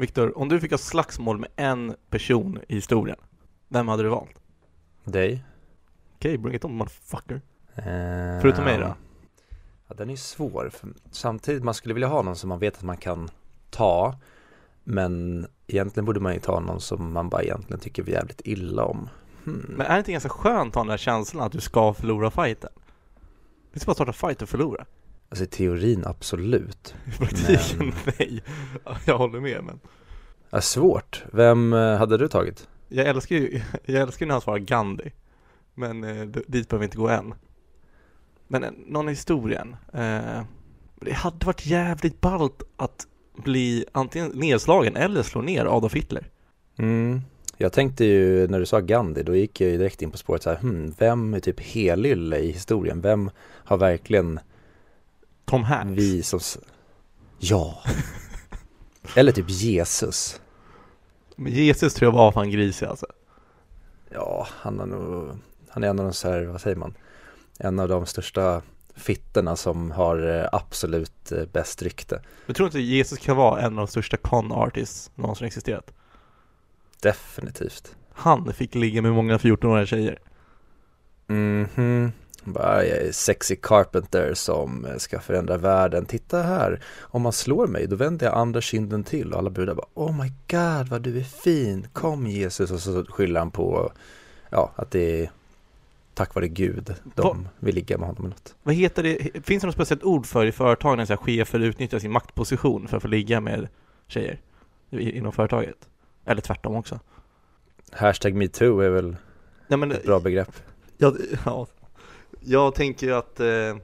[0.00, 3.16] Viktor, om du fick ha slagsmål med en person i historien,
[3.68, 4.40] vem hade du valt?
[5.04, 5.44] Dig?
[6.16, 7.40] Okej, bring it on motherfucker.
[7.74, 8.94] Eh, Förutom mig då?
[9.88, 10.70] Ja, den är ju svår.
[11.10, 13.30] Samtidigt, man skulle vilja ha någon som man vet att man kan
[13.70, 14.14] ta.
[14.84, 19.08] Men egentligen borde man ju ta någon som man bara egentligen tycker jävligt illa om.
[19.44, 19.74] Hmm.
[19.76, 22.30] Men är det inte ganska skönt att ha den där känslan att du ska förlora
[22.30, 22.70] fighten?
[23.72, 24.86] Det är bara starta fight och förlora.
[25.30, 26.94] Alltså i teorin absolut.
[27.06, 28.42] I praktiken Men- nej.
[28.84, 29.80] Ja, Jag håller med men.
[30.50, 31.24] Ja, svårt.
[31.32, 32.68] Vem eh, hade du tagit?
[32.88, 35.12] Jag älskar ju, jag älskar ju när han svarar Gandhi.
[35.74, 37.34] Men eh, dit behöver vi inte gå än.
[38.48, 39.76] Men eh, någon i historien.
[39.92, 40.42] Eh,
[41.00, 46.26] det hade varit jävligt ballt att bli antingen nedslagen eller slå ner Adolf Hitler.
[46.78, 47.20] Mm.
[47.56, 50.42] Jag tänkte ju, när du sa Gandhi, då gick jag ju direkt in på spåret
[50.42, 53.00] så här, hmm, vem är typ helylle i historien?
[53.00, 53.30] Vem
[53.64, 54.40] har verkligen
[55.50, 55.98] Tom Hanks.
[55.98, 56.40] vi som...
[57.38, 57.82] Ja.
[59.16, 60.40] Eller typ Jesus.
[61.36, 63.06] Men Jesus tror jag var fan grisig alltså.
[64.10, 66.94] Ja, han har nog, han är en av de så här, vad säger man?
[67.58, 68.62] En av de största
[68.94, 72.22] fittorna som har eh, absolut eh, bäst rykte.
[72.46, 75.92] Jag tror inte Jesus kan vara en av de största con artists någonsin existerat.
[77.02, 77.96] Definitivt.
[78.12, 80.18] Han fick ligga med många 14-åriga tjejer.
[81.26, 82.12] Mhm.
[82.44, 86.06] Bara jag är sexy carpenter som ska förändra världen.
[86.06, 89.74] Titta här, om man slår mig då vänder jag andra kinden till och alla brudar
[89.74, 93.92] bara Oh my god vad du är fin, kom Jesus och så skyller han på
[94.50, 95.30] ja, att det är
[96.14, 98.54] tack vare Gud de Vad- vill ligga med honom eller något.
[98.62, 99.18] Vad heter det?
[99.46, 103.02] Finns det något speciellt ord för i företag när chefer utnyttjar sin maktposition för att
[103.02, 103.68] få ligga med
[104.06, 104.40] tjejer
[104.90, 105.88] i- inom företaget?
[106.24, 107.00] Eller tvärtom också?
[107.92, 109.16] Hashtag metoo är väl
[109.68, 110.52] Nej men, ett bra begrepp.
[110.98, 111.66] jag, ja,
[112.40, 113.76] jag tänker ju att, eh,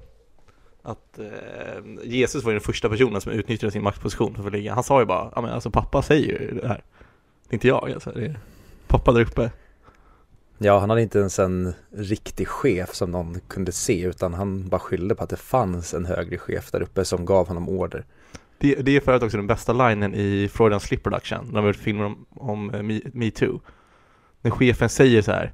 [0.83, 4.75] att eh, Jesus var ju den första personen som utnyttjade sin maktposition för att ligga.
[4.75, 6.83] Han sa ju bara, ja men alltså pappa säger ju det här.
[7.49, 8.39] Det är inte jag alltså, det är
[8.87, 9.51] pappa där uppe.
[10.59, 14.78] Ja, han hade inte ens en riktig chef som någon kunde se utan han bara
[14.78, 18.05] skyllde på att det fanns en högre chef där uppe som gav honom order.
[18.59, 21.59] Det, det är för övrigt också den bästa linen i Freudian Slip Production, när de
[21.59, 23.61] har gjort filmer om, om eh, Me, MeToo.
[24.43, 25.53] När chefen säger så här,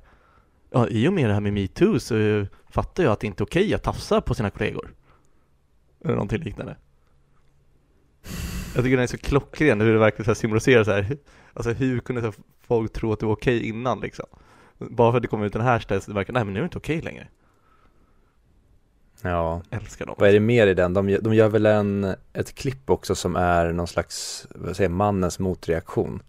[0.72, 3.46] ja i och med det här med MeToo så fattar jag att det inte är
[3.46, 4.94] okej att tafsa på sina kollegor.
[6.04, 6.76] Eller någonting liknande.
[8.74, 11.16] Jag tycker den är så klockren hur det verkligen så här symboliserar så här,
[11.54, 14.26] alltså hur kunde så här folk tro att det var okej innan liksom?
[14.78, 16.62] Bara för att det kom ut en hashtag så det verkar, nej men nu är
[16.62, 17.28] det inte okej längre.
[19.22, 20.14] Ja, Älskar dem.
[20.18, 20.94] vad är det mer i den?
[20.94, 24.90] De, gör- de gör väl en, ett klipp också som är någon slags, vad säger
[24.90, 26.22] mannens motreaktion.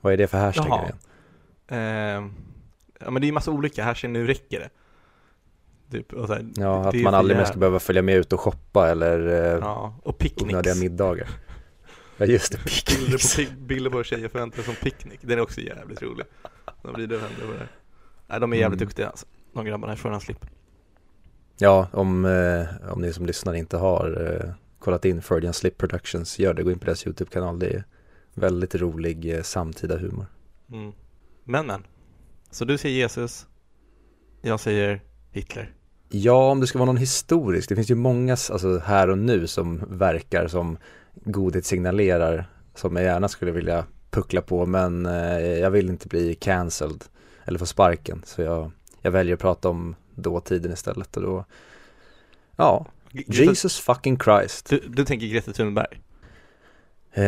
[0.00, 0.92] Vad är det för hashtag
[1.68, 2.16] Jaha.
[2.16, 2.24] Eh,
[3.00, 4.70] ja men det är ju massa olika, här ser nu räcker det.
[5.90, 8.88] Typ, och här, Ja, att man aldrig mer ska behöva följa med ut och shoppa
[8.90, 10.52] eller eh, Ja, och picknicks.
[10.54, 11.28] onödiga middagar.
[12.16, 13.36] Ja, just det, Bilder picknicks.
[13.36, 15.20] på, pick- bilder på tjejer förväntar som picknick.
[15.22, 16.26] Den är också jävligt rolig.
[16.82, 17.68] De vrider och vänder på det.
[18.26, 18.88] Nej, de är jävligt Mm.
[18.88, 19.26] duktiga alltså.
[19.52, 20.46] De grabbarna från hans slip.
[21.58, 26.38] Ja, om, eh, om ni som lyssnar inte har eh, kollat in Freudian Slip Productions,
[26.38, 26.62] gör det.
[26.62, 27.58] Gå in på deras YouTube-kanal.
[27.58, 27.84] Det är
[28.34, 30.26] väldigt rolig eh, samtida humor.
[30.72, 30.92] Mm.
[31.44, 31.82] Men men.
[32.50, 33.46] Så du säger Jesus.
[34.42, 35.00] Jag säger
[35.30, 35.74] Hitler.
[36.08, 37.68] Ja, om det ska vara någon historisk.
[37.68, 40.78] Det finns ju många alltså, här och nu som verkar som
[41.14, 46.34] godhet signalerar som jag gärna skulle vilja puckla på men eh, jag vill inte bli
[46.34, 47.04] cancelled
[47.44, 51.44] eller få sparken så jag, jag väljer att prata om dåtiden istället och då
[52.56, 54.68] ja, Jesus fucking Christ.
[54.68, 56.00] du, du tänker Greta Thunberg?
[57.12, 57.24] Eh,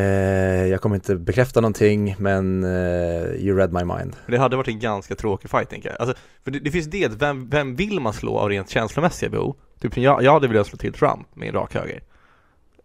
[0.67, 4.17] jag kommer inte bekräfta någonting men eh, you read my mind.
[4.27, 6.01] Det hade varit en ganska tråkig fight tänker jag.
[6.01, 9.57] Alltså, för det, det finns det, vem, vem vill man slå av rent känslomässiga behov?
[9.81, 12.03] Typ jag, jag hade velat slå till Trump med en rak höger.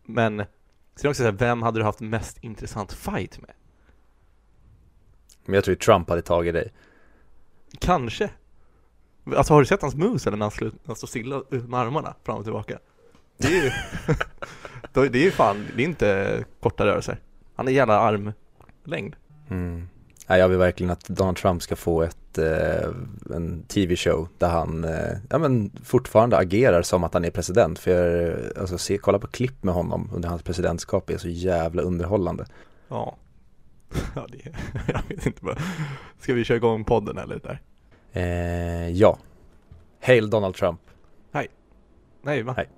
[0.06, 0.44] Men
[0.96, 3.52] sen också så här, vem hade du haft mest intressant fight med?
[5.46, 6.74] Men jag tror ju Trump hade tagit dig.
[7.80, 8.30] Kanske.
[9.36, 12.16] Alltså har du sett hans moves eller när han, slut, han står stilla med armarna
[12.24, 12.80] fram och tillbaka?
[13.38, 13.72] Det är ju,
[15.10, 17.20] det är ju fan, det är inte korta rörelser.
[17.56, 19.16] Han är jävla armlängd.
[19.50, 19.88] Mm.
[20.28, 22.90] Nej, jag vill verkligen att Donald Trump ska få ett, eh,
[23.36, 27.80] en tv-show där han eh, ja, men fortfarande agerar som att han är president.
[27.80, 31.30] För jag, eh, alltså, se, kolla på klipp med honom under hans presidentskap är så
[31.30, 32.46] jävla underhållande.
[32.88, 33.18] Ja.
[34.16, 34.38] Ja, det
[34.94, 35.58] jag vet inte bara.
[36.20, 37.62] Ska vi köra igång podden eller där?
[38.12, 39.18] Eh, ja.
[40.02, 40.80] Hail Donald Trump.
[42.22, 42.54] Nej, va?
[42.58, 42.70] Nej.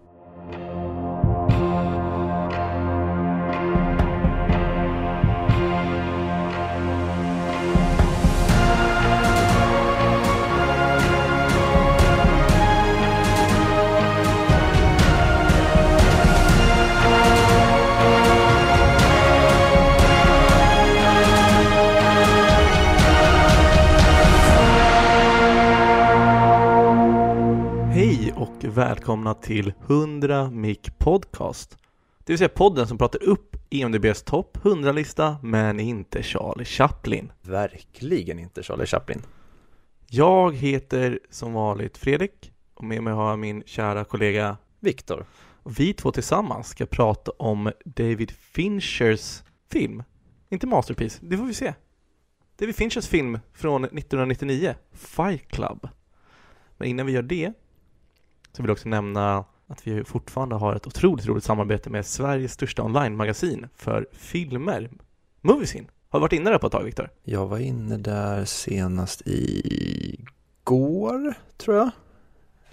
[28.70, 31.78] Välkomna till 100 Mic Podcast.
[32.24, 37.32] Det vill säga podden som pratar upp EMDBs topp 100-lista, men inte Charlie Chaplin.
[37.42, 39.22] Verkligen inte Charlie Chaplin.
[40.08, 45.26] Jag heter som vanligt Fredrik och med mig har jag min kära kollega Viktor.
[45.64, 50.04] vi två tillsammans ska prata om David Finchers film.
[50.50, 51.74] Inte Masterpiece, det får vi se.
[52.60, 55.88] David Finchers film från 1999, Fight Club.
[56.78, 57.54] Men innan vi gör det
[58.52, 62.54] så vill jag också nämna att vi fortfarande har ett otroligt roligt samarbete med Sveriges
[62.54, 64.90] största online-magasin för filmer,
[65.42, 65.90] Moviesin.
[66.10, 67.10] Har du varit inne där på ett tag, Viktor?
[67.24, 70.26] Jag var inne där senast i
[70.64, 71.90] går, tror jag.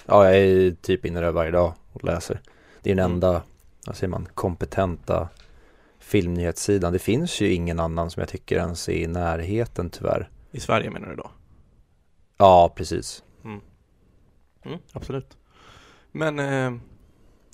[0.06, 2.40] Ja, jag är typ inne där varje dag och läser.
[2.82, 3.14] Det är den Mm.
[3.14, 3.43] enda,
[3.87, 5.29] vad säger man, kompetenta
[5.99, 6.93] filmnyhetssidan.
[6.93, 10.29] Det finns ju ingen annan som jag tycker ens är i närheten tyvärr.
[10.50, 11.31] I Sverige menar du då?
[12.37, 13.22] Ja, precis.
[13.44, 13.61] Mm,
[14.93, 15.37] absolut.
[16.16, 16.72] Men eh,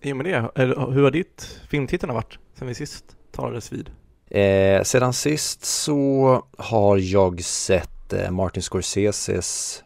[0.03, 0.51] i och med det,
[0.93, 3.91] hur har ditt filmtittarna varit sen vi sist talades vid?
[4.31, 9.83] Eh, sedan sist så har jag sett eh, Martin Scorseses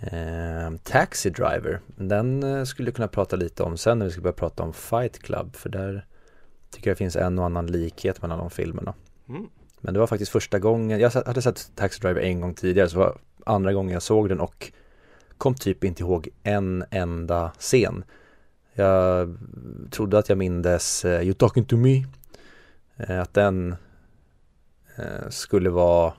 [0.00, 1.80] eh, Taxi Driver.
[1.86, 4.72] Den eh, skulle jag kunna prata lite om sen när vi ska börja prata om
[4.72, 6.06] Fight Club för där
[6.70, 8.94] tycker jag det finns en och annan likhet mellan de filmerna.
[9.28, 9.46] Mm.
[9.80, 12.98] Men det var faktiskt första gången, jag hade sett Taxi Driver en gång tidigare så
[12.98, 14.72] var andra gången jag såg den och
[15.38, 18.04] kom typ inte ihåg en enda scen.
[18.74, 19.38] Jag
[19.90, 22.04] trodde att jag mindes eh, You talking to me
[22.96, 23.76] eh, att den
[24.96, 26.12] eh, skulle vara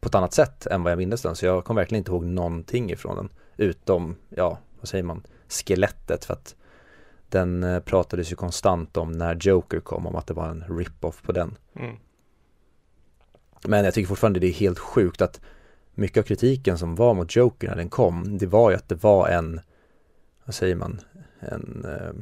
[0.00, 2.24] på ett annat sätt än vad jag mindes den så jag kom verkligen inte ihåg
[2.24, 6.54] någonting ifrån den utom, ja, vad säger man, skelettet för att
[7.28, 11.32] den pratades ju konstant om när Joker kom om att det var en rip-off på
[11.32, 11.58] den.
[11.76, 11.96] Mm.
[13.64, 15.40] Men jag tycker fortfarande det är helt sjukt att
[15.96, 19.02] mycket av kritiken som var mot Joker när den kom, det var ju att det
[19.02, 19.60] var en,
[20.44, 21.00] vad säger man,
[21.40, 22.12] en, eh,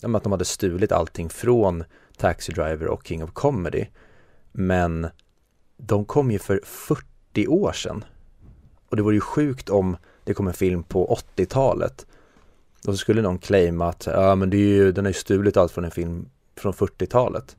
[0.00, 1.84] ja, men att de hade stulit allting från
[2.16, 3.86] Taxi Driver och King of Comedy.
[4.52, 5.06] Men
[5.76, 8.04] de kom ju för 40 år sedan.
[8.88, 12.06] Och det vore ju sjukt om det kom en film på 80-talet.
[12.86, 15.56] Och så skulle någon claima att, ja men det är ju, den har ju stulit
[15.56, 17.56] allt från en film från 40-talet.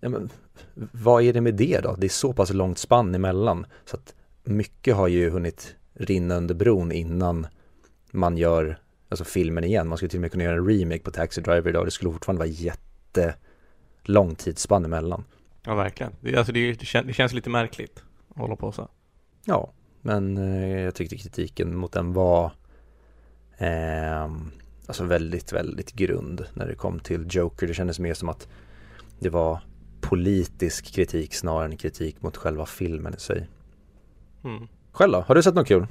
[0.00, 0.30] Ja men
[0.74, 1.94] vad är det med det då?
[1.98, 3.66] Det är så pass långt spann emellan.
[3.84, 4.14] Så att
[4.44, 7.46] mycket har ju hunnit rinna under bron innan
[8.10, 8.78] man gör
[9.08, 9.88] alltså filmen igen.
[9.88, 11.86] Man skulle till och med kunna göra en remake på Taxi Driver idag.
[11.86, 13.34] Det skulle fortfarande vara jätte
[14.02, 15.24] lång tidsspann emellan.
[15.64, 16.12] Ja, verkligen.
[16.20, 18.88] Det, alltså, det, det, kän, det känns lite märkligt att hålla på så.
[19.44, 22.52] Ja, men eh, jag tyckte kritiken mot den var
[23.58, 24.30] eh,
[24.86, 27.66] alltså väldigt, väldigt grund när det kom till Joker.
[27.66, 28.48] Det kändes mer som att
[29.18, 29.60] det var
[30.00, 33.48] politisk kritik snarare än kritik mot själva filmen i sig.
[34.44, 34.68] Mm.
[34.92, 35.20] Själv då?
[35.20, 35.86] Har du sett något kul?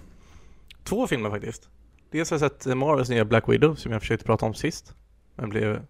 [0.84, 1.70] Två filmer faktiskt.
[2.12, 4.96] Dels har jag sett Marvels nya Black Widow som jag försökte prata om sist,
[5.36, 5.86] men blev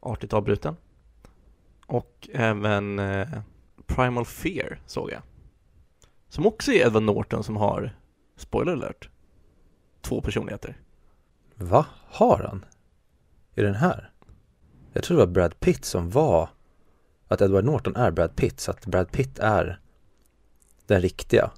[0.00, 0.76] artigt avbruten.
[1.86, 3.28] Och även eh,
[3.86, 5.22] Primal Fear såg jag.
[6.28, 7.96] Som också är Edward Norton som har,
[8.36, 9.08] spoiler alert,
[10.00, 10.76] två personligheter.
[11.54, 11.86] Va?
[12.06, 12.64] Har han?
[13.54, 14.10] Är den här?
[14.92, 16.48] Jag tror det var Brad Pitt som var
[17.28, 19.80] att Edward Norton är Brad Pitt så att Brad Pitt är
[20.86, 21.50] den riktiga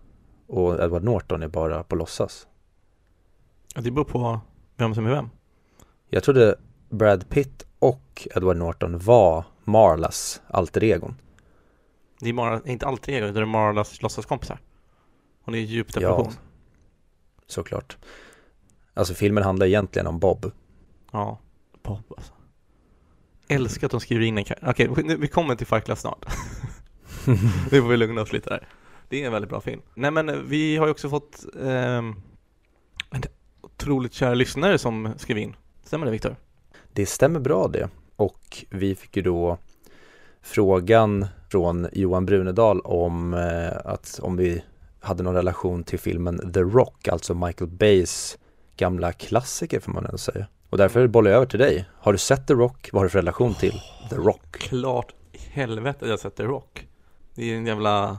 [0.53, 2.47] och Edward Norton är bara på låtsas.
[3.75, 4.41] Ja, Det beror på
[4.77, 5.31] vem som är vem.
[6.09, 6.55] Jag trodde
[6.91, 11.15] Brad Pitt och Edward Norton var Marlas alter egon.
[12.21, 14.61] Det är Mara, inte alltid ego, det är Marlas låtsaskompisar.
[15.45, 16.33] Hon är i djup depression.
[17.47, 17.97] Såklart.
[18.95, 20.53] Alltså filmen handlar egentligen om Bob.
[21.13, 21.39] Ja,
[21.83, 22.33] Bob alltså.
[23.49, 26.27] Älskar att de skriver in en kar- Okej, nu- vi kommer till Fight Club snart.
[27.71, 28.69] nu får vi lugna oss lite där.
[29.13, 29.81] Det är en väldigt bra film.
[29.95, 32.15] Nej men eh, vi har ju också fått ehm,
[33.11, 33.23] en
[33.61, 35.57] otroligt kära lyssnare som skrev in.
[35.85, 36.37] Stämmer det Viktor?
[36.93, 37.89] Det stämmer bra det.
[38.17, 39.59] Och vi fick ju då
[40.43, 44.63] frågan från Johan Brunedal om eh, att om vi
[45.01, 48.39] hade någon relation till filmen The Rock, alltså Michael Bays
[48.77, 50.47] gamla klassiker får man ändå säga.
[50.71, 51.85] Och därför bollar jag över till dig.
[51.95, 52.91] Har du sett The Rock?
[52.93, 54.59] Vad har du för relation till The Rock?
[54.59, 56.87] Klart i helvete jag har sett The Rock.
[57.35, 58.19] Det är en jävla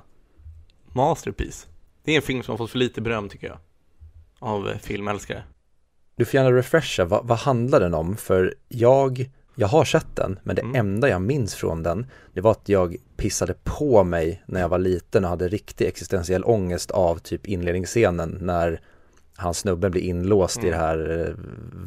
[0.95, 1.67] masterpiece.
[2.03, 3.57] Det är en film som har fått för lite beröm tycker jag.
[4.39, 5.43] Av eh, filmälskare.
[6.15, 8.17] Du får gärna refresha, vad, vad handlar den om?
[8.17, 10.75] För jag, jag har sett den, men det Mm.
[10.75, 14.79] enda jag minns från den, det var att jag pissade på mig när jag var
[14.79, 18.81] liten och hade riktig existentiell ångest av typ inledningsscenen när
[19.35, 20.71] han snubben blir inlåst i Mm.
[20.71, 21.33] det här eh,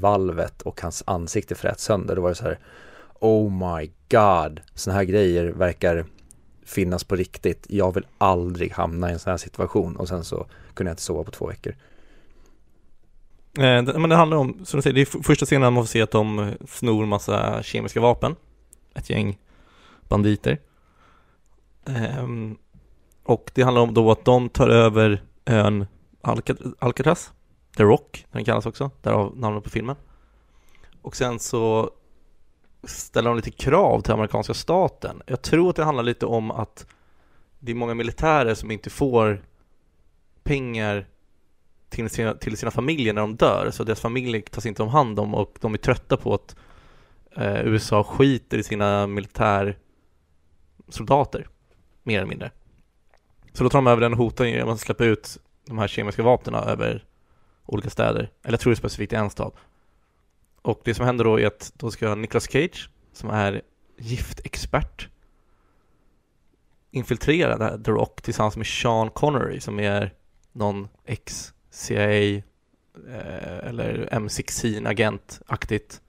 [0.01, 2.17] valvet och hans ansikte fräts sönder.
[2.17, 2.59] Då var det så här,
[3.21, 6.05] oh my god, sådana här grejer verkar
[6.67, 7.67] finnas på riktigt.
[7.69, 11.03] Jag vill aldrig hamna i en sån här situation och sen så kunde jag inte
[11.03, 11.75] sova på två veckor.
[13.59, 15.89] Eh, det, men det handlar om, som du säger, det är första scenen man får
[15.89, 18.37] se att de eh, snor massa kemiska vapen.
[18.95, 19.39] Ett gäng
[20.09, 20.59] banditer.
[21.87, 22.27] Eh,
[23.25, 25.87] och det handlar om då att de tar över ön
[26.21, 27.33] Alcat Alcatraz,
[27.77, 29.97] The Rock, den kallas också, därav namnet på filmen.
[31.03, 31.91] Och sen så
[32.87, 35.23] ställer de lite krav till amerikanska staten.
[35.27, 36.87] Jag tror att det handlar lite om att
[37.59, 39.43] det är många militärer som inte får
[40.43, 41.07] pengar
[41.89, 45.19] till sina, till sina familjer när de dör, så deras familjer tas inte om hand
[45.19, 46.57] om och de är trötta på att
[47.37, 51.49] eh, USA skiter i sina militärsoldater,
[52.03, 52.51] mer eller mindre.
[53.53, 56.55] Så då tar de över den hoten genom att släppa ut de här kemiska vapnen
[56.55, 57.05] över
[57.67, 59.53] olika städer, eller jag tror det är specifikt i en stad.
[60.67, 63.63] Och det som händer då är att då ska Nicolas Cage, som är
[63.97, 65.09] giftexpert,
[66.91, 70.15] infiltrera The Rock tillsammans med Sean Connery som är
[70.53, 72.37] någon ex-CIA
[73.09, 76.01] eh, eller M16-agent-aktigt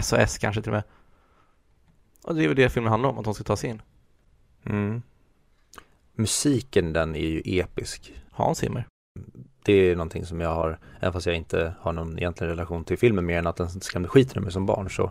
[0.00, 0.84] SAS kanske till och med.
[2.24, 3.82] Och det är väl det filmen handlar om, att de ska ta sig in.
[4.64, 5.02] Mm.
[6.14, 8.12] Musiken den är ju episk.
[8.30, 8.86] Hans Zimmer.
[9.68, 12.98] Det är någonting som jag har, även fast jag inte har någon egentlig relation till
[12.98, 15.10] filmen mer än att den skrämde skiten ur mig som barn så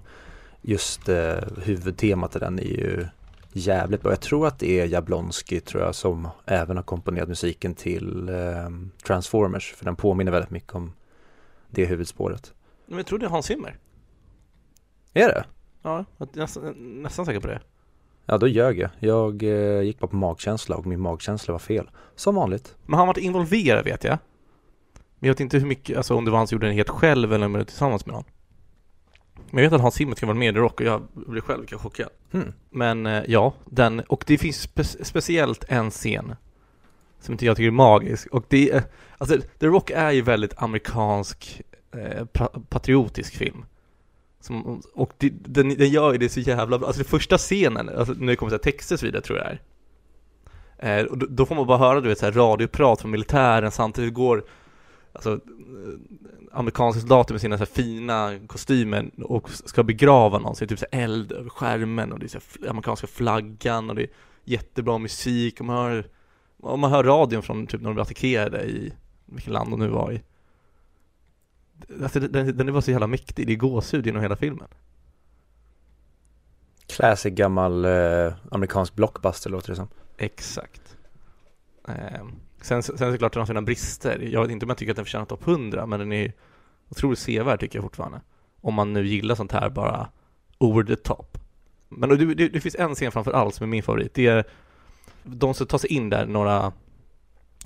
[0.61, 3.05] just eh, huvudtemat i den är ju
[3.51, 4.11] jävligt bra.
[4.11, 8.69] Jag tror att det är Jablonski tror jag som även har komponerat musiken till eh,
[9.07, 10.93] Transformers för den påminner väldigt mycket om
[11.69, 12.53] det huvudspåret.
[12.85, 13.77] Men jag tror det är Hans Zimmer.
[15.13, 15.45] Är det?
[15.81, 17.59] Ja, jag är nästan, nästan säker på det.
[18.25, 18.89] Ja, då ljög jag.
[18.99, 21.89] Jag eh, gick bara på magkänsla och min magkänsla var fel.
[22.15, 22.75] Som vanligt.
[22.85, 24.17] Men han var involverad vet jag.
[25.19, 26.89] Men jag vet inte hur mycket, alltså om det var han som gjorde den helt
[26.89, 28.23] själv eller om det var tillsammans med någon.
[29.51, 31.61] Men jag vet att Hans Zimmer ska vara med i Rock och jag blev själv
[31.61, 32.09] lika chockad.
[32.31, 32.53] Hmm.
[32.69, 36.35] Men eh, ja, den, och det finns spe- speciellt en scen
[37.19, 38.83] som inte jag tycker är magisk och det är,
[39.17, 41.61] alltså The Rock är ju väldigt amerikansk
[41.95, 43.65] eh, pa- patriotisk film.
[44.39, 47.89] Som, och det, den, den gör ju det så jävla bra, alltså den första scenen,
[47.89, 49.59] alltså när det kommer så texter och så vidare tror jag det
[50.77, 50.99] är.
[50.99, 53.71] Eh, och då, då får man bara höra du vet så här radioprat från militären
[53.71, 54.43] samtidigt går
[55.17, 55.39] Alltså eh,
[56.51, 60.79] amerikanska soldater med sina så fina kostymer och ska begrava någon så är det typ
[60.79, 64.09] så eld över skärmen och det är så amerikanska flaggan och det är
[64.43, 65.59] jättebra musik.
[65.59, 66.07] Och man hör
[66.57, 68.93] och man hör radion från typ när de blev attackerade i
[69.25, 70.21] vilket land de nu var i.
[72.03, 74.67] Alltså den, den är bara så jävla mäktig, det är gåshud genom hela filmen.
[76.87, 79.87] Classic gammal eh, amerikansk blockbuster låter det som.
[80.17, 80.97] Exakt.
[81.87, 82.35] Ehm,
[82.67, 84.19] Sen, sen såklart den har sina brister.
[84.19, 86.33] Jag vet inte om jag tycker att den förtjänar topp 100 men den är
[86.89, 88.21] otroligt sevärd tycker jag fortfarande.
[88.61, 90.09] Om man nu gillar sånt här bara
[90.57, 91.37] over the top.
[91.89, 94.13] Men det, det, det finns en scen framför allt som är min favorit.
[94.13, 94.43] Det är
[95.23, 96.73] de som tar sig in där, några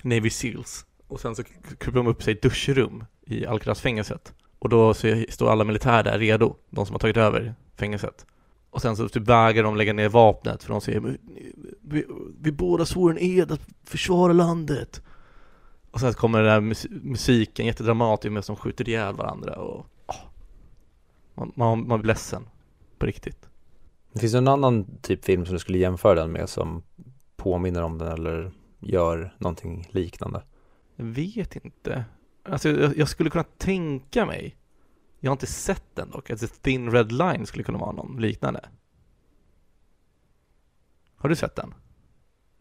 [0.02, 0.86] Navy Seals.
[1.08, 1.44] Och sen så
[1.78, 4.34] kryper de upp sig i ett duschrum i Alcatraz-fängelset.
[4.60, 4.94] Och då
[5.30, 8.26] står alla militärer där redo, de som har tagit över fängelset
[8.72, 11.18] och sen så typ vägrar de lägga ner vapnet för de säger "Men,
[11.82, 12.06] vi,
[12.42, 15.02] vi båda svor en ed att försvara landet
[15.92, 19.86] och sen så kommer den där mus- musiken jättedramatisk med som skjuter ihjäl varandra och
[20.08, 20.16] åh,
[21.36, 22.44] man, man, man blir ledsen
[22.98, 23.50] på riktigt
[24.14, 26.84] Det finns en annan typ film som du skulle jämföra den med som
[27.36, 30.44] påminner om den eller gör någonting liknande.
[30.96, 32.06] Jag vet inte.
[32.44, 34.56] Alltså jag, jag skulle kunna tänka mig,
[35.24, 38.70] jag har inte sett den dock, The Thin Red Line skulle kunna vara någon liknande.
[41.16, 41.74] Har du sett den?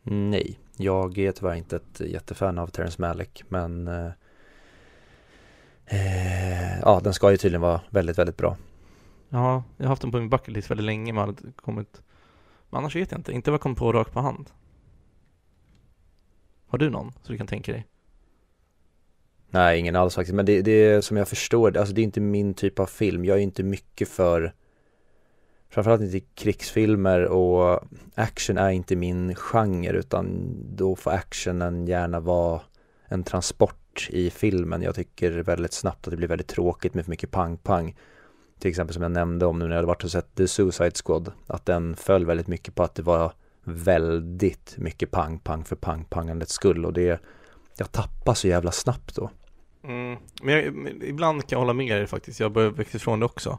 [0.02, 4.12] Nej, jag är tyvärr inte ett jättefan av Terrence Malick men eh,
[5.86, 8.56] eh, ja, den ska ju tydligen vara väldigt, väldigt bra.
[9.28, 12.02] Ja, jag har haft den på min bucket list väldigt länge men har kommit
[12.70, 14.50] Men annars vet jag inte, inte vad jag kom på rakt på hand.
[16.66, 17.86] Har du någon så du kan tänka dig?
[19.50, 22.04] Nej, ingen alls faktiskt, men det, det är som jag förstår det, alltså det är
[22.04, 23.24] inte min typ av film.
[23.24, 24.52] Jag är inte mycket för
[25.70, 27.80] framförallt inte krigsfilmer och
[28.14, 32.60] action är inte min genre utan då får actionen gärna vara
[33.08, 34.82] en transport i filmen.
[34.82, 37.96] Jag tycker väldigt snabbt att det blir väldigt tråkigt med för mycket pang-pang.
[38.58, 40.92] Till exempel som jag nämnde om nu när jag hade varit och sett The Suicide
[41.04, 43.32] Squad, att den föll väldigt mycket på att det var
[43.64, 47.20] väldigt mycket pang-pang för pang-pangandets skull och det
[47.76, 49.30] jag tappar så jävla snabbt då.
[49.82, 53.20] Mm, men, jag, men ibland kan jag hålla med dig faktiskt, jag börjar växa ifrån
[53.20, 53.58] det också.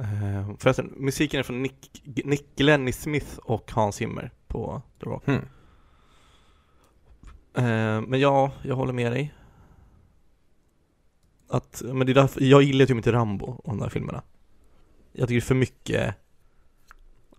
[0.00, 5.26] Uh, förresten, musiken är från Nick, Nick Lenny Smith och Hans Zimmer på The Rock.
[5.26, 5.42] Hmm.
[7.54, 9.34] Eh, men ja, jag håller med dig.
[11.48, 14.22] Att, men det är därför, jag gillar typ inte Rambo och de där filmerna.
[15.12, 16.14] Jag tycker det är för mycket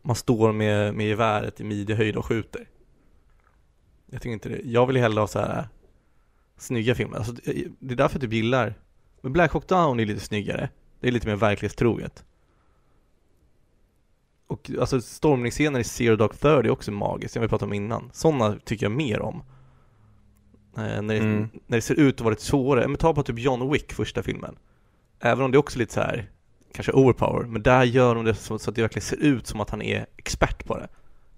[0.01, 2.67] Man står med, med geväret i midjehöjd och skjuter.
[4.05, 5.67] Jag tycker inte det, jag vill hellre ha så här
[6.57, 7.17] snygga filmer.
[7.17, 8.73] Alltså, det det är därför jag typ gillar
[9.21, 10.69] Men Black Hawk Down är lite snyggare.
[10.99, 12.25] Det är lite mer verklighetstroget.
[14.47, 18.09] Och alltså stormningsscener i Zero Dark Thirty är också magiskt, som vi pratade om innan.
[18.13, 19.43] Sådana tycker jag mer om.
[20.77, 21.49] Eh, när, det, Mm.
[21.67, 22.87] när det ser ut att vara lite svårare.
[22.87, 24.55] Men ta på typ John Wick, första filmen.
[25.19, 26.29] Även om det är också lite så här
[26.73, 29.61] kanske overpower, men där gör de det så, så att det verkligen ser ut som
[29.61, 30.87] att han är expert på det.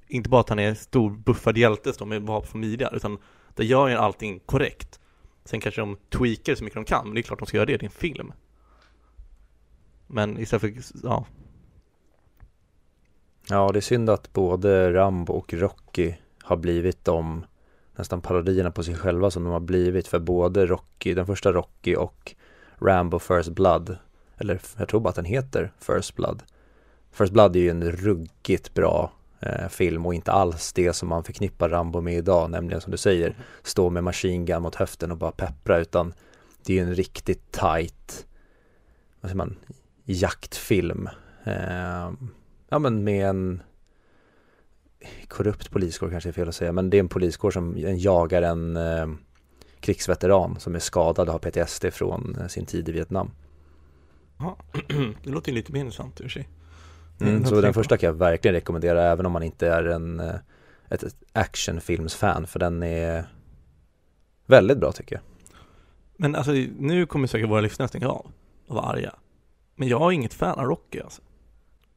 [0.08, 3.18] Inte bara att han är stor buffad hjälte som är vapen från midjan, utan
[3.56, 5.00] där gör han allting korrekt.
[5.46, 7.66] Sen kanske de tweakar så mycket de kan, men det är klart de ska göra
[7.66, 8.34] det, det är en film.
[10.08, 10.74] Men istället för,
[11.08, 11.25] ja,
[13.50, 17.46] Ja, det är synd att både Rambo och Rocky har blivit de
[17.96, 20.08] nästan parodierna på sig själva som de har blivit.
[20.08, 22.36] För både Rocky, den första Rocky och
[22.80, 23.98] Rambo First Blood
[24.38, 26.44] eller jag tror bara att den heter First Blood.
[27.12, 29.12] First Blood är ju en ruggigt bra
[29.46, 32.98] eh, film och inte alls det som man förknippar Rambo med idag, nämligen som du
[32.98, 36.14] säger stå med machine gun mot höften och bara peppra utan
[36.66, 38.25] det är ju en riktigt tight
[39.22, 39.56] vad säger man,
[40.04, 41.10] jaktfilm
[41.44, 42.12] eh,
[42.70, 43.62] ja men med en
[45.28, 48.78] korrupt poliskår kanske är fel att säga, men det är en poliskår som jagar en
[48.78, 49.08] eh,
[49.80, 53.32] krigsveteran som är skadad och har PTSD från eh, sin tid i Vietnam.
[54.40, 54.58] ja.
[55.24, 56.50] det låter lite mer intressant i och för sig.
[57.22, 60.20] Mm, Mm, så den första kan jag verkligen rekommendera även om man inte är en
[60.20, 60.36] eh,
[60.90, 61.04] ett,
[61.34, 63.26] actionfilmsfan för den är
[64.46, 65.24] väldigt bra tycker jag.
[66.18, 68.32] Men alltså nu kommer säkert våra lyssnare stänga av
[68.68, 69.14] och vara arga.
[69.76, 71.22] Men jag är inget fan av Rocky alltså.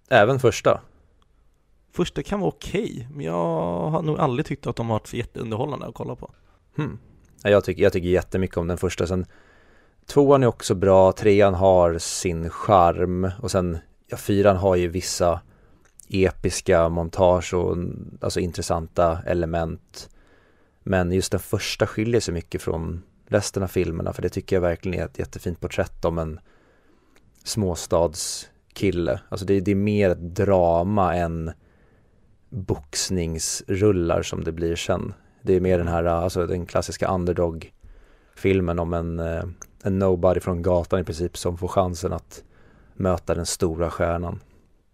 [0.09, 0.81] Även första.
[1.93, 5.87] Första kan vara okej, men jag har nog aldrig tyckt att de har varit jätteunderhållande
[5.87, 6.35] att kolla på.
[6.77, 6.99] Hmm.
[7.43, 9.07] Ja, Jag, tycker, jag tycker jättemycket om den första.
[9.07, 9.27] Sen
[10.07, 15.41] tvåan är också bra, trean har sin charm och sen ja, fyran har ju vissa
[16.09, 17.77] episka montage och
[18.21, 20.11] alltså intressanta element.
[20.83, 24.61] Men just den första skiljer sig mycket från resten av filmerna för det tycker jag
[24.61, 26.41] verkligen är ett jättefint porträtt om en
[27.45, 29.21] småstadskille.
[29.29, 31.53] Alltså det, det är mer ett drama än
[32.49, 35.15] boxningsrullar som det blir sen.
[35.43, 39.45] Det är mer den här, alltså den klassiska underdog-filmen om en, eh,
[39.83, 42.45] en nobody från gatan i princip som får chansen att
[42.99, 44.41] möta den stora stjärnan.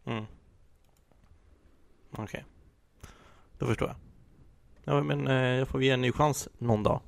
[0.05, 0.25] Mm.
[2.11, 2.45] Okej.
[3.59, 3.97] Då förstår jag.
[4.85, 7.01] Ja men eh, jag får ge en ny chans någon dag.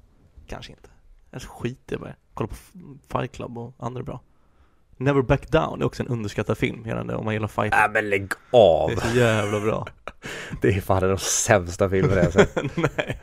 [0.46, 0.88] Kanske inte.
[1.30, 2.14] Eller så skiter jag bara.
[2.35, 2.54] Kolla på
[3.09, 4.20] Fight Club och andra bra.
[4.96, 7.74] Never Back Down är också en underskattad film, gällande om man gillar fight.
[7.74, 8.90] Äh men lägg av!
[8.90, 9.87] Det är så jävla bra.
[10.62, 12.54] Det är fan de sämsta filmerna jag sett.
[12.76, 13.20] Nej,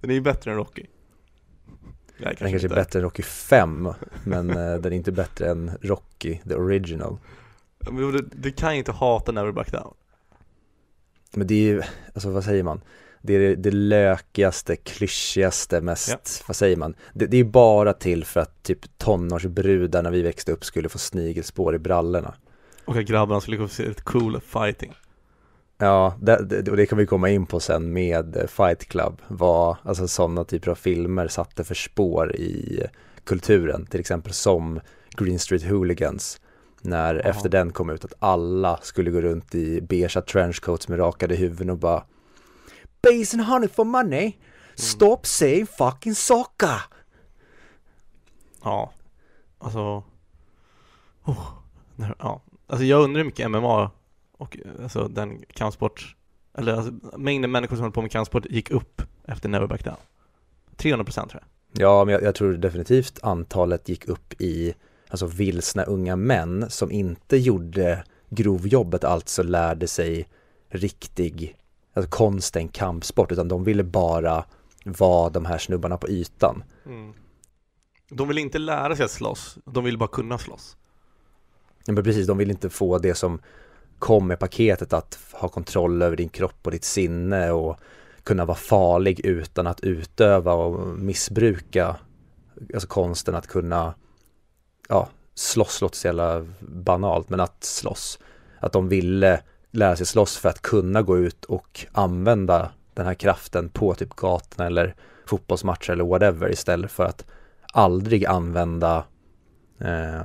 [0.00, 0.86] den är ju bättre än Rocky.
[2.24, 3.88] Nej, Den kanske är bättre än Rocky 5
[4.24, 7.18] men eh, den är inte bättre än Rocky, the original.
[7.78, 9.94] Men du, du kan ju inte hata Never Back Down.
[11.34, 11.82] Men det är ju,
[12.14, 12.80] alltså vad säger man?
[13.22, 16.44] Det är det, det lökigaste, klyschigaste, mest, Ja.
[16.46, 16.94] vad säger man?
[17.14, 20.98] Det, det är bara till för att typ tonårsbrudar när vi växte upp skulle få
[20.98, 22.34] snigelspår i brallorna.
[22.84, 24.92] Och att grabbarna skulle få se ett cool fighting.
[25.82, 30.08] Ja, det, och det kan vi komma in på sen med Fight Club, vad alltså
[30.08, 32.82] sådana typer av filmer satte för spår i
[33.24, 36.40] kulturen, till exempel som Green Street Hooligans,
[36.80, 37.20] när Ja.
[37.20, 41.70] efter den kom ut att alla skulle gå runt i beigea trenchcoats med rakade huvuden
[41.70, 42.04] och bara
[43.02, 44.32] Base and honey for money,
[44.74, 46.82] stop saying fucking soccer!
[48.64, 48.92] Ja,
[49.58, 50.04] alltså...
[51.24, 51.48] Oh,
[52.18, 52.42] ja.
[52.66, 53.90] Alltså jag undrar hur mycket MMA
[54.42, 56.16] och alltså den kampsport,
[56.58, 59.96] eller alltså, mängden människor som håller på med kampsport gick upp efter Never Back Down.
[60.76, 61.42] 300% tror jag.
[61.72, 64.74] Ja, men jag, jag tror definitivt antalet gick upp i
[65.08, 70.28] alltså vilsna unga män som inte gjorde grovjobbet, alltså lärde sig
[70.68, 71.56] riktig
[71.94, 74.44] alltså konsten kampsport, utan de ville bara
[74.84, 76.64] vara de här snubbarna på ytan.
[78.08, 80.76] De vill inte lära sig att slåss, de vill bara kunna slåss.
[81.86, 83.40] Ja, Men precis, de vill inte få det som
[84.02, 87.76] kom med paketet att ha kontroll över din kropp och ditt sinne och
[88.22, 91.96] kunna vara farlig utan att utöva och missbruka
[92.74, 93.94] alltså konsten att kunna
[94.88, 98.18] ja, slåss låter så jävla banalt men att slåss.
[98.60, 103.14] Att de ville lära sig slåss för att kunna gå ut och använda den här
[103.14, 104.94] kraften på typ gatorna eller
[105.26, 107.26] fotbollsmatcher eller whatever istället för att
[107.72, 109.04] aldrig använda
[109.80, 110.24] eh,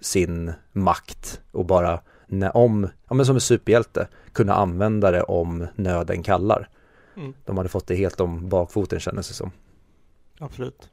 [0.00, 2.00] sin makt och bara
[2.32, 6.68] när om, ja men som en superhjälte, kunna använda det om nöden kallar.
[7.16, 7.34] Mm.
[7.44, 9.50] De hade fått det helt om bakfoten kändes det som.
[10.38, 10.90] Absolut.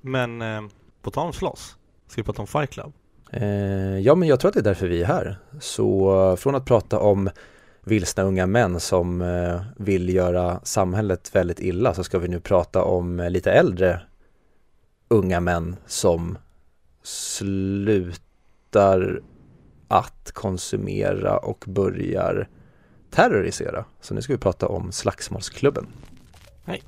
[0.00, 0.62] Men eh,
[1.02, 1.76] på tal om slåss,
[2.06, 2.92] ska vi prata om Fight Club?
[3.30, 5.38] Eh, ja men jag tror att det är därför vi är här.
[5.60, 7.30] Så eh, från att prata om
[7.84, 12.84] vilsna unga män som eh, vill göra samhället väldigt illa så ska vi nu prata
[12.84, 14.00] om eh, lite äldre
[15.08, 16.38] unga män som
[17.02, 18.12] slutar
[19.92, 22.48] att konsumera och börjar
[23.10, 23.84] terrorisera.
[24.00, 25.86] Så nu ska vi prata om Slagsmålsklubben.
[26.64, 26.82] Hej.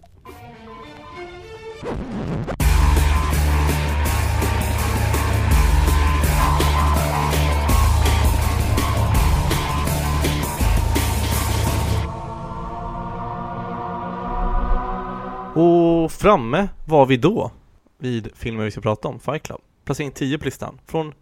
[15.54, 17.50] Och framme var vi då
[17.98, 19.60] vid filmen vi ska prata om, Fight Club.
[19.84, 20.80] Placering 10 på listan.
[20.86, 21.12] Från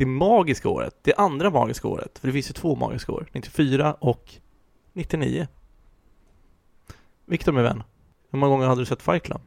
[0.00, 3.96] det magiska året, det andra magiska året, för det finns ju två magiska år, 94
[4.00, 4.34] och
[4.92, 5.46] 99.
[7.26, 7.82] Viktor min vän,
[8.30, 9.40] hur många gånger hade du sett Fight Club?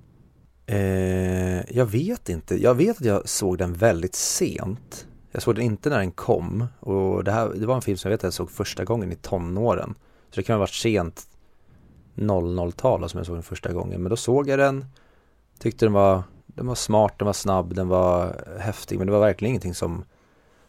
[0.65, 5.07] Eh, jag vet inte, jag vet att jag såg den väldigt sent.
[5.31, 8.11] Jag såg den inte när den kom och det, här, det var en film som
[8.11, 9.95] jag vet att jag såg första gången i tonåren.
[10.29, 11.27] Så det kan ha varit sent
[12.15, 14.01] 00-tal som jag såg den första gången.
[14.01, 14.85] Men då såg jag den,
[15.59, 18.97] tyckte den var, den var smart, den var snabb, den var häftig.
[18.97, 20.03] Men det var verkligen ingenting som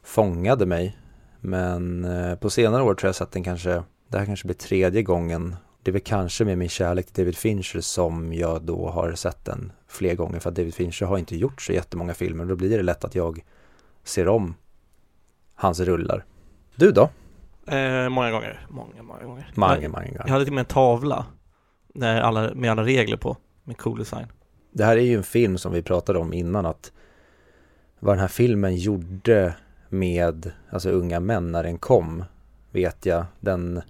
[0.05, 0.97] fångade mig.
[1.40, 5.03] Men eh, på senare år tror jag att den kanske, det här kanske blir tredje
[5.03, 5.57] gången.
[5.83, 9.45] Det är väl kanske med min kärlek till David Fincher som jag då har sett
[9.45, 10.40] den fler gånger.
[10.40, 12.45] För att David Fincher har inte gjort så jättemånga filmer.
[12.45, 13.45] Då blir det lätt att jag
[14.05, 14.55] ser om
[15.55, 16.25] hans rullar.
[16.77, 17.03] Du då?
[17.67, 19.53] Eh, många gånger, många, många gånger.
[19.55, 20.23] Många, många gånger.
[20.25, 21.27] jag hade till och med en tavla
[21.95, 24.27] där alla, med alla regler på, med cool design.
[24.73, 26.93] Det här är ju en film som vi pratade om innan att
[28.01, 29.55] vad den här filmen gjorde
[29.88, 32.25] med alltså unga män när den kom
[32.70, 33.25] vet jag.
[33.40, 33.83] Den,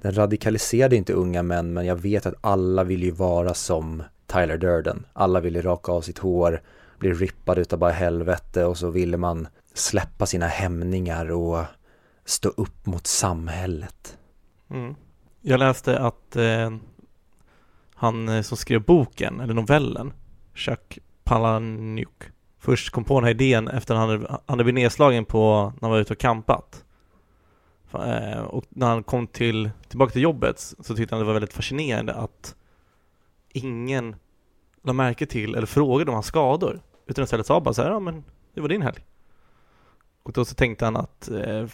[0.00, 4.58] den radikaliserade inte unga män men jag vet att alla vill ju vara som Tyler
[4.58, 5.06] Durden.
[5.12, 6.62] Alla ville raka av sitt hår,
[6.98, 11.64] bli rippad utav bara helvete och så ville man släppa sina hämningar och
[12.24, 14.18] stå upp mot samhället.
[14.70, 14.94] Mm.
[15.40, 16.70] Jag läste att eh,
[17.94, 20.12] han eh, som skrev boken, eller novellen,
[20.54, 22.22] Chuck Palahniuk,
[22.66, 25.72] först kom på den här idén efter att han hade, han hade blivit nedslagen på
[25.74, 26.84] när han var ute och campat.
[27.92, 31.52] Eh, och när han kom till, tillbaka till jobbet så tyckte han det var väldigt
[31.52, 32.56] fascinerande att
[33.52, 34.16] ingen
[34.82, 36.80] la märke till eller frågade om hans skador.
[37.06, 38.24] Utan istället sa bara så här, ja men
[38.54, 39.04] det var din helg.
[40.22, 41.66] Och då så tänkte han att eh,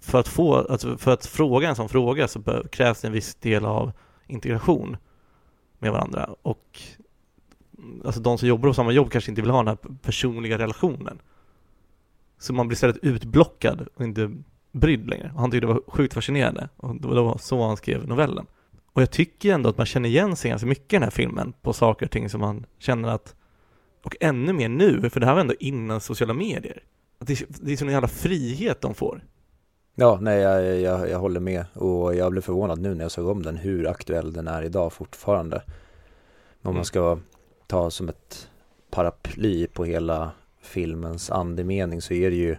[0.00, 3.34] för att få, alltså för att fråga en sån fråga så krävs det en viss
[3.34, 3.92] del av
[4.26, 4.96] integration
[5.78, 6.82] med varandra och
[8.04, 11.18] alltså de som jobbar på samma jobb kanske inte vill ha den här personliga relationen.
[12.38, 14.30] Så man blir istället utblockad och inte
[14.72, 15.30] brydd längre.
[15.34, 18.46] Och han tyckte det var sjukt fascinerande och det var så han skrev novellen.
[18.92, 21.52] Och jag tycker ändå att man känner igen sig ganska mycket i den här filmen
[21.62, 23.34] på saker och ting som man känner att
[24.04, 26.82] och ännu mer nu, för det här var ändå innan sociala medier.
[27.18, 29.24] Att det, det är sån jävla frihet de får.
[29.94, 33.28] Ja, nej jag, jag, jag håller med och jag blev förvånad nu när jag såg
[33.28, 35.56] om den hur aktuell den är idag fortfarande.
[35.56, 36.74] Om Mm.
[36.76, 37.18] man ska
[37.70, 38.48] ta som ett
[38.90, 42.56] paraply på hela filmens andemening så är det ju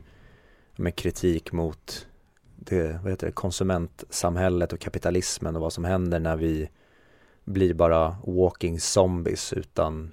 [0.76, 2.08] med kritik mot
[2.56, 6.70] det, vad heter det, konsumentsamhället och kapitalismen och vad som händer när vi
[7.44, 10.12] blir bara walking zombies utan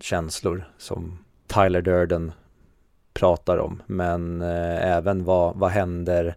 [0.00, 2.32] känslor som Tyler Durden
[3.12, 3.82] pratar om.
[3.86, 6.36] Men eh, även vad, vad händer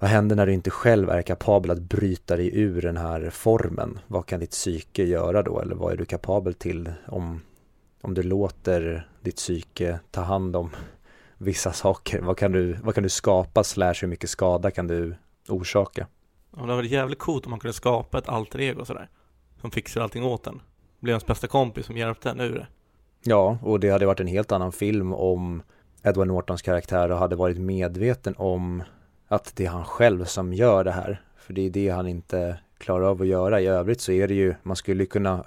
[0.00, 3.98] vad händer när du inte själv är kapabel att bryta dig ur den här formen?
[4.06, 5.60] Vad kan ditt psyke göra då?
[5.60, 7.40] Eller vad är du kapabel till om,
[8.02, 10.70] om du låter ditt psyke ta hand om
[11.38, 12.20] vissa saker?
[12.20, 15.14] Vad kan du, vad kan du skapa slash hur mycket skada kan du
[15.48, 16.06] orsaka?
[16.50, 19.08] Och det var jävligt coolt om man kunde skapa ett alter ego sådär.
[19.60, 20.60] Som fixar allting åt en.
[21.00, 22.66] Blev ens bästa kompis som hjälpte en ur det.
[23.22, 25.62] Ja, och det hade varit en helt annan film om
[26.02, 28.82] Edward Nortons karaktär hade varit medveten om
[29.30, 31.22] att det är han själv som gör det här.
[31.36, 33.60] För det är det han inte klarar av att göra.
[33.60, 35.44] I övrigt så är det ju, man skulle kunna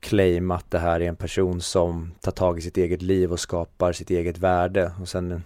[0.00, 3.40] claima att det här är en person som tar tag i sitt eget liv och
[3.40, 4.92] skapar sitt eget värde.
[5.00, 5.42] Och sen,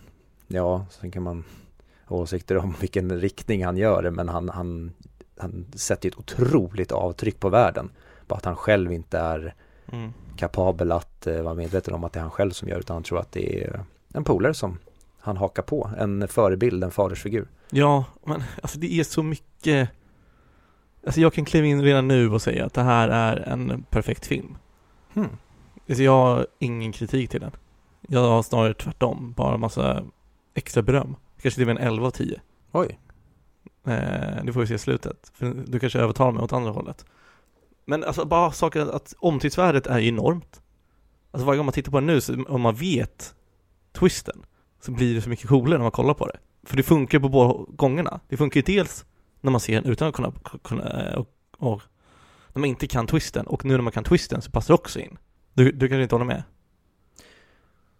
[0.47, 1.45] ja, sen kan man
[2.05, 4.93] ha åsikter om vilken riktning han gör det, men han, han,
[5.39, 7.91] han sätter ett otroligt avtryck på världen.
[8.27, 9.55] Bara att han själv inte är
[9.93, 10.13] Mm.
[10.37, 13.03] kapabel att eh, vara medveten om att det är han själv som gör utan han
[13.03, 14.79] tror att det är en polare som
[15.21, 17.49] han hakar på, en förebild, en fadersfigur.
[17.71, 19.91] Ja, men alltså det är så mycket
[21.07, 24.27] Alltså jag kan kliva in redan nu och säga att det här är en perfekt
[24.27, 24.57] film.
[25.15, 25.29] Hmm.
[25.89, 27.53] Alltså jag har ingen kritik till den.
[28.09, 30.05] Jag har snarare tvärtom, bara massa
[30.55, 31.17] extra beröm.
[31.43, 32.41] Kanske till och med en 11 av 10.
[32.73, 32.99] Oj,
[33.85, 35.33] Eh, det får vi se i slutet.
[35.35, 37.05] För du kanske övertalar mig åt andra hållet.
[37.85, 40.63] Men alltså bara saker att, att omtidsvärdet är ju enormt.
[41.31, 43.35] Alltså varje gång man tittar på den nu, så, om man vet
[43.93, 44.43] twisten,
[44.81, 46.39] så blir det så mycket coolare när man kollar på det.
[46.63, 48.21] För det funkar på båda gångerna.
[48.29, 49.05] Det funkar ju dels
[49.41, 51.83] när man ser den utan att kunna, kunna eh, och, och
[52.53, 55.01] när man inte kan twisten, och nu när man kan twisten så passar det också
[55.01, 55.19] in.
[55.53, 56.43] Du, du kanske inte håller med?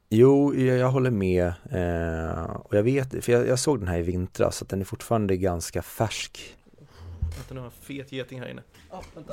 [0.09, 1.47] Jo, jag, jag håller med.
[1.71, 4.81] Eh, och jag vet, för jag, jag såg den här i vintras, så att den
[4.81, 6.57] är fortfarande ganska färsk.
[7.21, 8.63] Vänta, nu har jag en fet geting här inne.
[8.91, 9.33] Ah, vänta.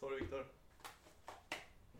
[0.00, 0.44] Sorry Viktor.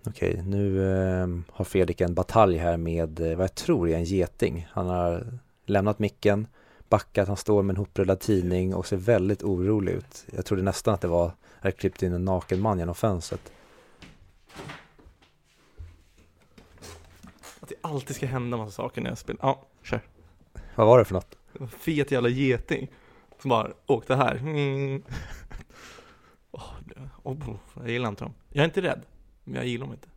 [0.07, 4.05] Okej, nu eh, har Fredrik en batalj här med eh, vad jag tror är en
[4.05, 4.69] geting.
[4.73, 6.47] Han har lämnat micken,
[6.89, 10.27] backat, han står med en hoprullad tidning och ser väldigt orolig ut.
[10.37, 13.53] Jag trodde nästan att det var, hade klippt in en naken man genom fönstret.
[17.61, 19.41] Att det alltid ska hända massa saker när jag spelar.
[19.43, 20.01] Ja, kör.
[20.75, 21.37] Vad var det för något?
[21.61, 22.89] En fet jävla geting.
[23.43, 24.37] Som bara åkte här.
[24.37, 25.03] Mm.
[26.85, 27.37] Det- åh,
[27.77, 28.35] jag gillar inte dem.
[28.49, 29.03] Jag är inte rädd.
[29.51, 30.09] Men jag gillar dem inte.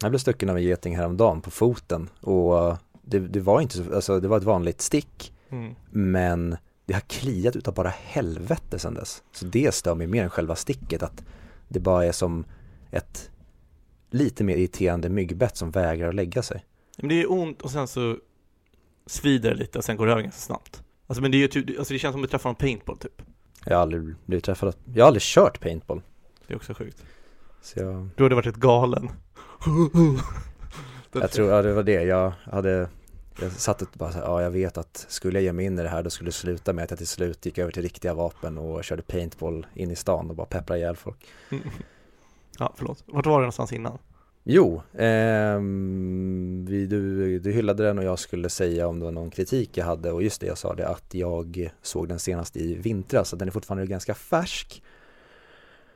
[0.00, 3.76] Jag blev stucken av en geting häromdagen på foten och eh, det, det var inte
[3.76, 5.74] så, alltså det var ett vanligt stick Mm.
[5.90, 9.22] men det har kliat utav bara helvete sedan dess.
[9.32, 11.24] Så det stör mig mer än själva sticket att
[11.68, 12.44] det bara är som
[12.90, 13.30] ett
[14.10, 16.64] lite mer irriterande myggbett som vägrar att lägga sig.
[16.98, 18.18] Men det är ont och sen så
[19.06, 20.82] svider det lite och sen går det över ganska snabbt.
[21.06, 22.98] Alltså men det är ju typ, alltså det känns som att du träffar en paintball
[22.98, 23.22] typ.
[23.66, 26.02] Jag har aldrig blivit träffad, jag har aldrig kört paintball.
[26.46, 27.04] Det är också sjukt.
[27.64, 29.10] Så jag, Du hade varit ett galen.
[31.12, 32.88] jag tror, ja det var det, jag hade
[33.40, 35.78] jag satt och bara så här, ja jag vet att skulle jag ge mig in
[35.78, 37.82] i det här då skulle det sluta med att jag till slut gick över till
[37.82, 41.26] riktiga vapen och körde paintball in i stan och bara pepprade ihjäl folk.
[42.58, 43.04] Ja, förlåt.
[43.06, 43.98] Vart var det någonstans innan?
[44.44, 49.30] Jo, ehm, vi, du, du hyllade den och jag skulle säga om det var någon
[49.30, 52.74] kritik jag hade och just det jag sa det att jag såg den senast i
[52.74, 54.82] vintras så den är fortfarande ganska färsk.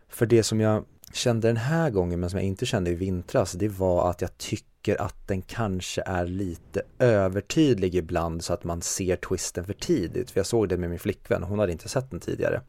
[0.08, 3.52] För det som jag kände den här gången men som jag inte kände i vintras
[3.52, 8.82] det var att jag tycker att den kanske är lite övertydlig ibland så att man
[8.82, 10.30] ser twisten för tidigt.
[10.30, 12.60] För jag såg det med min flickvän, hon hade inte sett den tidigare.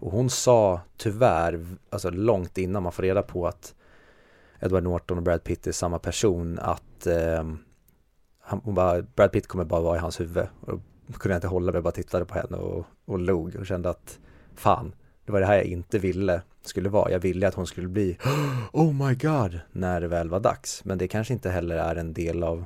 [0.00, 3.74] Och hon sa tyvärr, alltså långt innan man får reda på att
[4.60, 7.44] Edward Norton och Brad Pitt är samma person att eh,
[8.40, 10.46] han, hon bara, Brad Pitt kommer bara vara i hans huvud.
[10.60, 13.56] Och då kunde jag inte hålla mig, jag bara tittade på henne och, och log
[13.56, 14.18] och kände att
[14.54, 14.94] fan,
[15.28, 17.10] det var det här jag inte ville skulle vara.
[17.10, 18.16] Jag ville att hon skulle bli
[18.72, 20.84] Oh my god när det väl var dags.
[20.84, 22.64] Men det kanske inte heller är en del av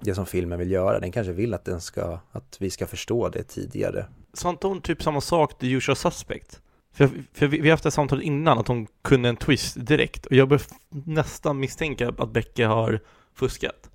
[0.00, 1.00] det som filmen vill göra.
[1.00, 4.06] Den kanske vill att den ska, att vi ska förstå det tidigare.
[4.32, 6.60] Sa inte hon typ samma sak the Usual Suspect?
[6.92, 10.26] För, jag- för vi, har haft det samtalet innan att hon kunde en twist direkt
[10.26, 13.00] och jag börjar nästan misstänka att Becka har
[13.34, 13.90] fuskat.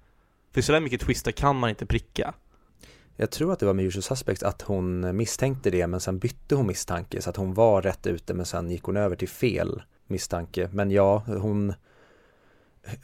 [0.53, 2.33] För sådär mycket twistar kan man inte pricka.
[3.15, 6.55] Jag tror att det var med Usual Suspects att hon misstänkte det men sen bytte
[6.55, 9.81] hon misstanke så att hon var rätt ute men sen gick hon över till fel
[10.07, 10.69] misstanke.
[10.71, 11.73] Men ja, hon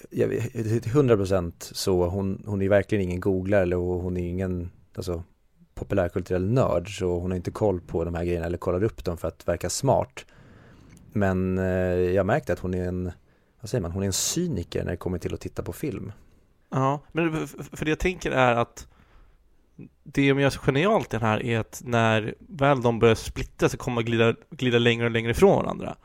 [0.09, 5.23] jag till 100% så hon, hon är verkligen ingen googlare eller hon är ingen alltså,
[5.75, 9.17] populärkulturell nörd så hon har inte koll på de här grejerna eller kollar upp dem
[9.17, 10.25] för att verka smart.
[11.13, 13.11] Men eh, jag märkte att hon är en,
[13.61, 16.11] vad säger man, hon är en cyniker när det kommer till att titta på film.
[16.69, 18.87] Ja, men för det jag tänker är att
[20.03, 23.69] det som gör så genialt i den här är att när väl de börjar splitta
[23.69, 25.95] så kommer man glida, glida längre och längre ifrån varandra.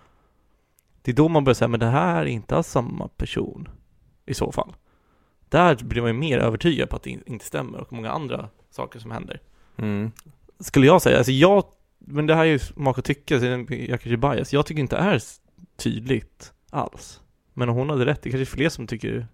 [1.03, 3.69] Det är då man börjar säga, men det här är inte alls samma person
[4.27, 4.77] i så fall.
[5.49, 8.49] Där blir man ju mer övertygad på att det in- inte stämmer och många andra
[8.71, 9.41] saker som händer.
[9.77, 10.13] Mm.
[10.61, 11.65] Skulle jag säga, alltså jag,
[11.99, 14.53] men det här är ju smak och tycke, så jag kanske är bias.
[14.53, 15.23] Jag tycker inte det är
[15.77, 17.21] tydligt alls.
[17.53, 19.27] Men om hon hade rätt, det kanske är fler som tycker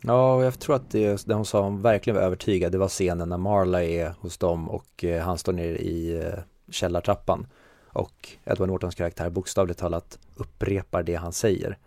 [0.00, 2.88] Ja, och jag tror att det, det hon sa hon verkligen var övertygad, det var
[2.88, 6.38] scenen när Marla är hos dem och eh, han står nere i eh,
[6.70, 7.46] källartrappan
[7.86, 11.78] och Edward Nortons karaktär bokstavligt talat upprepar det han säger.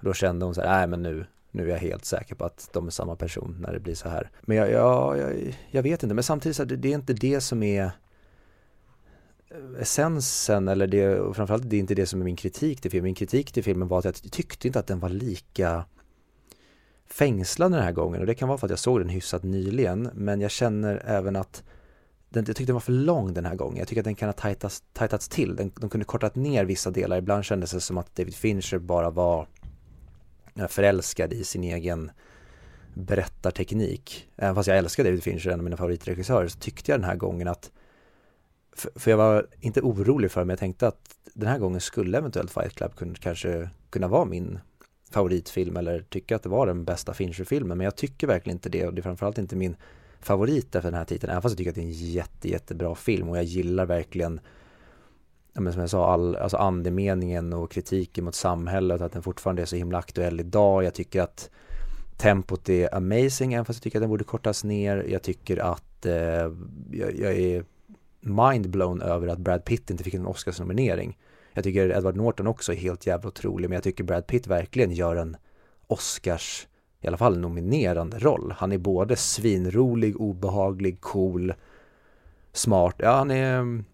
[0.00, 2.68] Då kände hon så här, nej men nu, nu är jag helt säker på att
[2.72, 4.30] de är samma person när det blir så här.
[4.40, 7.12] Men jag, jag, jag, jag vet inte, men samtidigt så är det, det är inte
[7.12, 7.84] det som är
[9.50, 12.90] eh, essensen eller det, och framförallt det är inte det som är min kritik till
[12.90, 13.04] filmen.
[13.04, 15.84] Min kritik till filmen var att jag tyckte inte att den var lika
[17.08, 20.10] fängslande den här gången och det kan vara för att jag såg den hyfsat nyligen
[20.14, 21.62] men jag känner även att
[22.28, 23.78] den, jag tyckte den var för lång den här gången.
[23.78, 25.56] Jag tycker att den kan ha tajtats, tajtats till.
[25.56, 27.16] Den, de kunde kortat ner vissa delar.
[27.18, 29.46] Ibland kändes det som att David Fincher bara var
[30.68, 32.10] förälskad i sin egen
[32.94, 34.28] berättarteknik.
[34.36, 37.16] Även fast jag älskar David Fincher, en av mina favoritregissörer, så tyckte jag den här
[37.16, 37.70] gången att
[38.72, 42.18] för, för jag var inte orolig för men jag tänkte att den här gången skulle
[42.18, 44.58] eventuellt Fight Club kunna, kanske kunna vara min
[45.10, 48.86] favoritfilm eller tycka att det var den bästa Fincher-filmen men jag tycker verkligen inte det
[48.86, 49.76] och det är framförallt inte min
[50.20, 52.94] favorit efter den här titeln även fast jag tycker att det är en jätte, jättebra
[52.94, 54.40] film och jag gillar verkligen
[55.56, 59.62] ja, men som jag sa, all, alltså andemeningen och kritiken mot samhället att den fortfarande
[59.62, 60.84] är så himla aktuell idag.
[60.84, 61.50] Jag tycker att
[62.16, 65.06] tempot är amazing även fast jag tycker att den borde kortas ner.
[65.08, 66.14] Jag tycker att eh,
[66.90, 67.64] jag, jag är
[68.20, 71.18] mindblown över att Brad Pitt inte fick en Oscarsnominering.
[71.56, 74.92] Jag tycker Edward Norton också är helt jävla otrolig men jag tycker Brad Pitt verkligen
[74.92, 75.36] gör en
[75.86, 76.66] Oscars
[77.00, 78.54] i alla fall nominerande roll.
[78.58, 81.52] Han är både svinrolig, obehaglig, cool,
[82.52, 82.94] smart.
[82.98, 83.84] Ja, han är mm,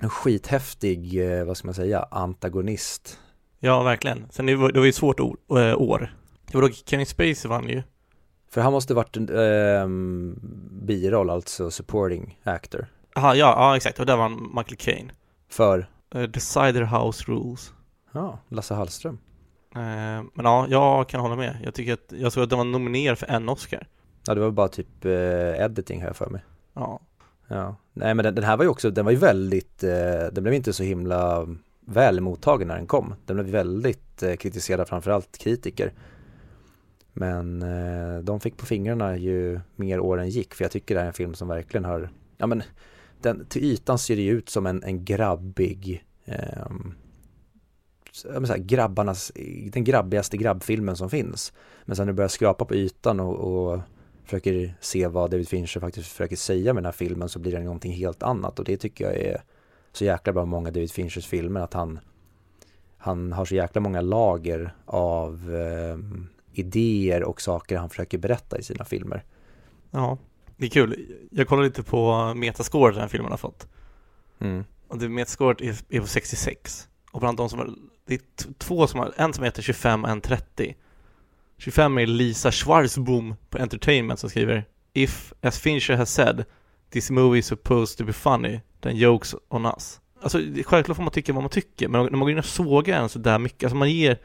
[0.00, 3.18] en skithäftig, eh, vad ska man säga, antagonist.
[3.58, 4.26] Ja, verkligen.
[4.30, 5.36] Sen det var, det var ju svårt år.
[5.50, 6.16] Eh, år.
[6.46, 7.82] Det var då Kenny Spacey vann ju.
[8.50, 9.86] För han måste varit en eh,
[10.86, 12.86] biroll, alltså supporting actor.
[13.16, 14.00] Aha, ja, ja, exakt.
[14.00, 15.12] Och där vann Michael Caine.
[15.48, 15.86] För?
[16.14, 17.72] Uh, Decider House Rules.
[18.12, 19.18] Ja, Lasse Hallström.
[19.76, 19.80] Uh,
[20.34, 21.56] men ja, jag kan hålla med.
[21.64, 23.86] Jag tycker att, jag såg att den var nominerad för en Oscar.
[24.26, 25.12] Ja, det var bara typ uh,
[25.64, 26.44] editing här för mig.
[26.74, 27.00] Ja.
[27.50, 29.78] Ja, nej men den, den, här var ju också, den var ju väldigt,
[30.32, 31.46] den blev inte så himla
[31.80, 33.14] väl mottagen när den kom.
[33.26, 35.92] Den blev väldigt eh, kritiserad framförallt kritiker.
[37.12, 37.64] Men
[38.24, 41.34] de fick på fingrarna ju mer åren gick för jag tycker det är en film
[41.34, 42.62] som verkligen har, ja men
[43.22, 46.66] den, till ytan ser det ju ut som en, en grabbig eh,
[48.12, 49.32] så här, grabbarnas,
[49.72, 51.52] den grabbigaste grabbfilmen som finns.
[51.84, 53.80] Men sen när du börjar skrapa på ytan och, och
[54.24, 57.60] försöker se vad David Fincher faktiskt försöker säga med den här filmen så blir det
[57.60, 59.42] någonting helt annat och det tycker jag är
[59.92, 61.98] så jäkla bra med många David Finchers filmer att han
[62.98, 65.98] han har så jäkla många lager av eh,
[66.52, 69.24] idéer och saker han försöker berätta i sina filmer.
[69.90, 70.18] Ja,
[70.58, 71.16] det är kul.
[71.30, 73.68] Jag kollade lite på metascore den här filmen har fått.
[74.38, 74.64] Mm.
[74.88, 76.88] Och det metascoret är, är på 66.
[77.10, 77.74] Och bland de som har,
[78.06, 78.20] det är
[78.58, 80.76] två som har, en som heter 25 och en 30.
[81.58, 86.44] 25 är Lisa Schwarzboom på Entertainment som skriver If, as Fincher has said,
[86.90, 90.00] this movie is supposed to be funny, then jokes on us.
[90.22, 93.02] Alltså självklart får man tycka vad man tycker, men när man går in och sågar
[93.02, 94.18] en så där mycket, alltså man ger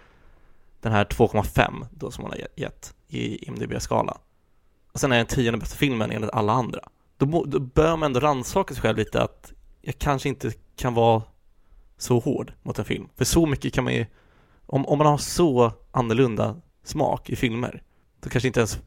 [0.81, 4.17] den här 2,5 då som man har gett i IMDB-skala.
[4.93, 6.79] Och sen är den tionde bästa filmen enligt alla andra.
[7.17, 11.23] Då, då bör man ändå rannsaka sig själv lite att jag kanske inte kan vara
[11.97, 13.09] så hård mot en film.
[13.15, 14.05] För så mycket kan man ju,
[14.65, 17.83] om, om man har så annorlunda smak i filmer,
[18.19, 18.79] då kanske inte ens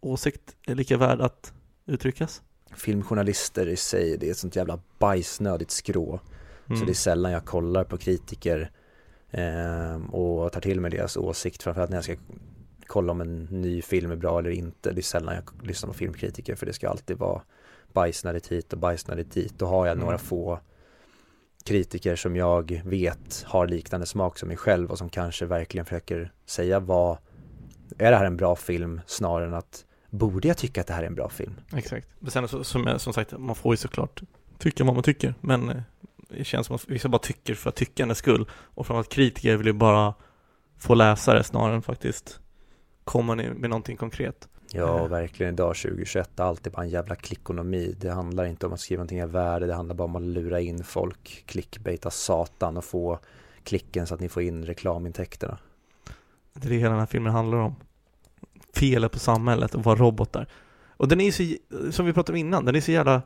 [0.00, 1.52] åsikt är lika värd att
[1.86, 2.42] uttryckas.
[2.76, 6.20] Filmjournalister i sig, det är ett sånt jävla bajsnödigt skrå.
[6.66, 6.78] Mm.
[6.78, 8.70] Så det är sällan jag kollar på kritiker
[9.30, 12.16] eh, och tar till mig deras åsikt, framförallt när jag ska
[12.86, 14.92] kolla om en ny film är bra eller inte.
[14.92, 17.42] Det är sällan jag lyssnar på filmkritiker för det ska alltid vara
[17.92, 19.58] bajsnödigt hit och bajsnödigt dit.
[19.58, 20.04] Då har jag mm.
[20.04, 20.60] några få
[21.64, 26.32] kritiker som jag vet har liknande smak som mig själv och som kanske verkligen försöker
[26.46, 27.18] säga vad
[27.98, 31.02] är det här en bra film snarare än att borde jag tycka att det här
[31.02, 31.54] är en bra film?
[31.76, 32.08] Exakt.
[32.18, 34.22] Men sen så, som, som sagt, man får ju såklart
[34.58, 35.82] tycka vad man tycker, men eh,
[36.28, 39.66] det känns som att vissa bara tycker för att tyckandets skull och framförallt kritiker vill
[39.66, 40.14] ju bara
[40.78, 42.40] få läsare snarare än faktiskt
[43.04, 44.48] komma med någonting konkret.
[44.72, 45.08] Ja, eh.
[45.08, 47.94] verkligen idag 2021, allt är bara en jävla klickonomi.
[48.00, 50.60] Det handlar inte om att skriva någonting av värde, det handlar bara om att lura
[50.60, 53.18] in folk, clickbaita satan och få
[53.64, 55.58] klicken så att ni får in reklamintäkterna.
[56.52, 57.74] Det är det hela den här filmen handlar om.
[58.74, 60.46] Felet på samhället och vara robotar.
[60.96, 63.22] Och den är ju så, som vi pratade om innan, den är så jävla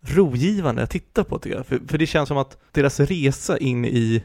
[0.00, 1.66] rogivande att titta på tycker jag.
[1.66, 4.24] För, för det känns som att deras resa in i,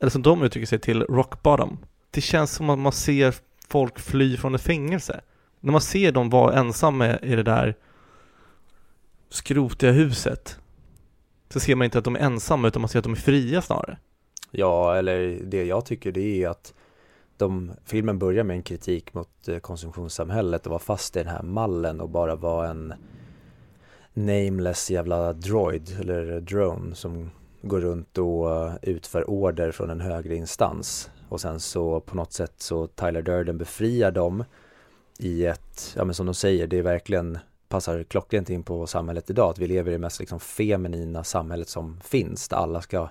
[0.00, 1.78] eller som de uttrycker sig, till rock bottom.
[2.10, 3.34] Det känns som att man ser
[3.72, 5.20] folk fly från ett fängelse
[5.60, 7.74] när man ser dem vara ensamma i det där
[9.28, 10.58] skrotiga huset
[11.48, 13.62] så ser man inte att de är ensamma utan man ser att de är fria
[13.62, 13.98] snarare.
[14.50, 16.74] Ja, eller det jag tycker det är att
[17.36, 21.42] de, filmen börjar med en kritik mot eh, konsumtionssamhället och var fast i den här
[21.42, 22.94] mallen och bara var en
[24.14, 27.30] nameless jävla droid eller drone som
[27.62, 32.32] går runt och eh, utför order från en högre instans och sen så på något
[32.32, 34.44] sätt så Tyler Durden befriar dem
[35.18, 39.30] i ett, ja men som de säger, det är verkligen passar klockrent in på samhället
[39.30, 43.08] idag, att vi lever i det mest liksom feminina samhället som finns, där alla ska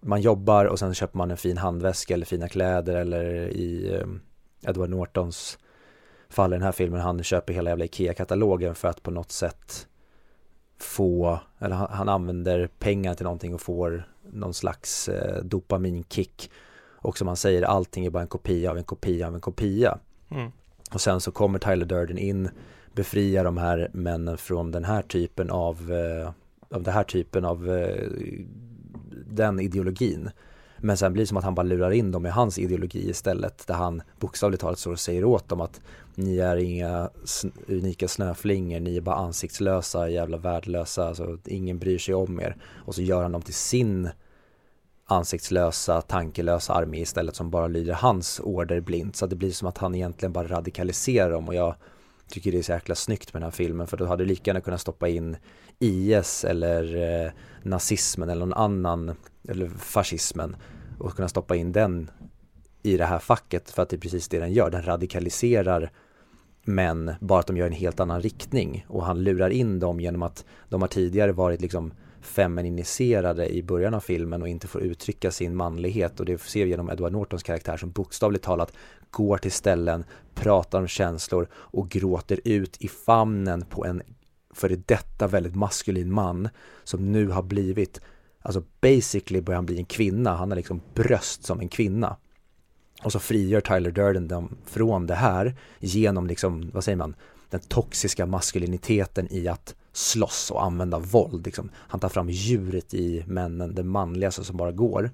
[0.00, 4.06] man jobbar och sen köper man en fin handväska eller fina kläder eller i eh,
[4.70, 5.58] Edward Nortons
[6.28, 9.88] fall i den här filmen, han köper hela jävla IKEA-katalogen för att på något sätt
[10.78, 16.50] få, eller han, han, använder pengar till någonting och får någon slags eh, dopaminkick.
[17.04, 19.98] Och som han säger, allting är bara en kopia av en kopia av en kopia.
[20.30, 20.50] Mm.
[20.92, 22.48] Och sen så kommer Tyler Durden in,
[22.92, 26.30] befriar de här männen från den här typen av, eh,
[26.76, 28.08] av den här typen av eh,
[29.26, 30.30] den ideologin.
[30.78, 33.66] Men sen blir det som att han bara lurar in dem i hans ideologi istället
[33.66, 35.80] där han bokstavligt talat så säger åt dem att
[36.14, 37.10] ni är inga
[37.66, 42.56] unika snöflingor, ni är bara ansiktslösa, jävla värdelösa, alltså ingen bryr sig om er.
[42.64, 44.08] Och så gör han dem till sin
[45.04, 49.16] ansiktslösa, tankelösa armé istället som bara lyder hans order blint.
[49.16, 51.74] Så det blir som att han egentligen bara radikaliserar dem och jag
[52.28, 54.48] tycker det är så jäkla snyggt med den här filmen för då hade du lika
[54.48, 55.36] gärna kunnat stoppa in
[55.78, 57.32] IS eller eh,
[57.62, 59.16] nazismen eller någon annan,
[59.48, 60.56] eller fascismen
[60.98, 62.10] och kunna stoppa in den
[62.82, 64.70] i det här facket för att det är precis det den gör.
[64.70, 65.90] Den radikaliserar
[66.64, 70.22] män, bara att de gör en helt annan riktning och han lurar in dem genom
[70.22, 71.92] att de har tidigare varit liksom
[72.24, 76.70] femininiserade i början av filmen och inte får uttrycka sin manlighet och det ser vi
[76.70, 78.72] genom Edward Nortons karaktär som bokstavligt talat
[79.10, 80.04] går till ställen,
[80.34, 84.02] pratar om känslor och gråter ut i famnen på en
[84.54, 86.48] före detta väldigt maskulin man
[86.84, 88.00] som nu har blivit,
[88.42, 92.16] alltså basically börjar han bli en kvinna, han har liksom bröst som en kvinna.
[93.02, 97.14] Och så frigör Tyler Durden dem från det här genom liksom, vad säger man,
[97.50, 101.46] den toxiska maskuliniteten i att slåss och använda våld.
[101.46, 101.70] Liksom.
[101.74, 105.10] Han tar fram djuret i männen, det manligaste som bara går.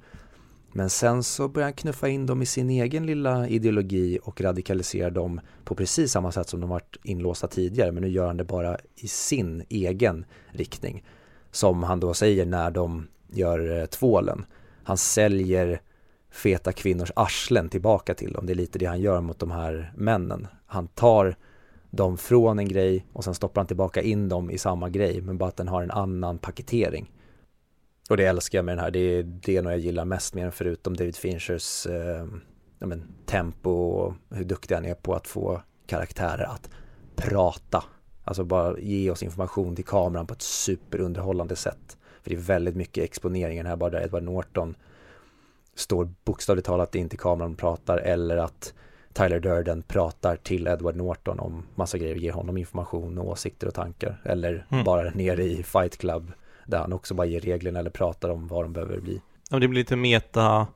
[0.72, 5.10] Men sen så börjar han knuffa in dem i sin egen lilla ideologi och radikalisera
[5.10, 7.92] dem på precis samma sätt som de varit inlåsta tidigare.
[7.92, 11.04] Men nu gör han det bara i sin egen riktning.
[11.50, 14.44] Som han då säger när de gör eh, tvålen.
[14.82, 15.80] Han säljer
[16.30, 18.46] feta kvinnors arslen tillbaka till dem.
[18.46, 20.46] Det är lite det han gör mot de här männen.
[20.66, 21.36] Han tar
[21.90, 25.38] dem från en grej och sen stoppar han tillbaka in dem i samma grej men
[25.38, 27.10] bara att den har en annan paketering.
[28.10, 30.44] Och det älskar jag med den här, det är det nog jag gillar mest med
[30.44, 32.26] den förutom David Finchers eh,
[32.78, 36.70] ja, men, tempo och hur duktig han är på att få karaktärer att
[37.16, 37.84] prata.
[38.24, 41.98] Alltså bara ge oss information till kameran på ett superunderhållande sätt.
[42.22, 44.74] För det är väldigt mycket exponeringen här, bara där Edward Norton
[45.74, 48.74] står bokstavligt talat in till kameran och pratar eller att
[49.12, 53.74] Tyler Durden pratar till Edward Norton om massa grejer, ger honom information och åsikter och
[53.74, 54.20] tankar.
[54.24, 54.84] Eller mm.
[54.84, 56.32] bara nere i Fight Club
[56.66, 59.20] där han också bara ger reglerna eller pratar om vad de behöver bli.
[59.50, 60.66] Ja, det blir lite meta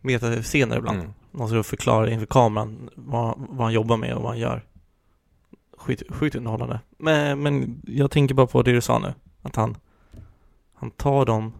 [0.00, 0.98] meta-scener ibland.
[0.98, 1.12] Mm.
[1.30, 4.64] Någon som förklarar inför kameran vad, vad han jobbar med och vad han gör.
[5.76, 6.80] Sjukt, sjukt underhållande.
[6.98, 9.14] Men, men jag tänker bara på det du sa nu.
[9.42, 9.76] Att han,
[10.74, 11.52] han tar dem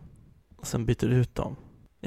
[0.56, 1.56] och sen byter ut dem.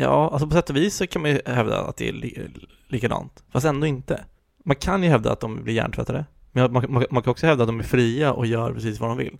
[0.02, 2.50] Ja, alltså på sätt och vis så kan man ju hävda att det är li
[2.88, 4.24] likadant, fast ändå inte.
[4.66, 7.64] Man kan ju hävda att de blir hjärntvättade, men man, man, man, kan också hävda
[7.64, 9.38] att de är fria och gör precis vad de vill.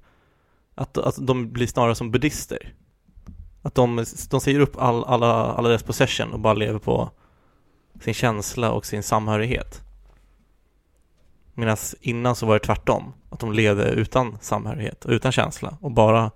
[0.76, 2.74] Att, att de blir snarare som buddhister.
[3.62, 7.10] Att de, de säger upp all, alla, alla deras possession och bara lever på
[8.02, 9.82] sin känsla och sin samhörighet.
[11.54, 15.92] Medan innan så var det tvärtom, att de levde utan samhörighet och utan känsla och
[15.92, 16.32] bara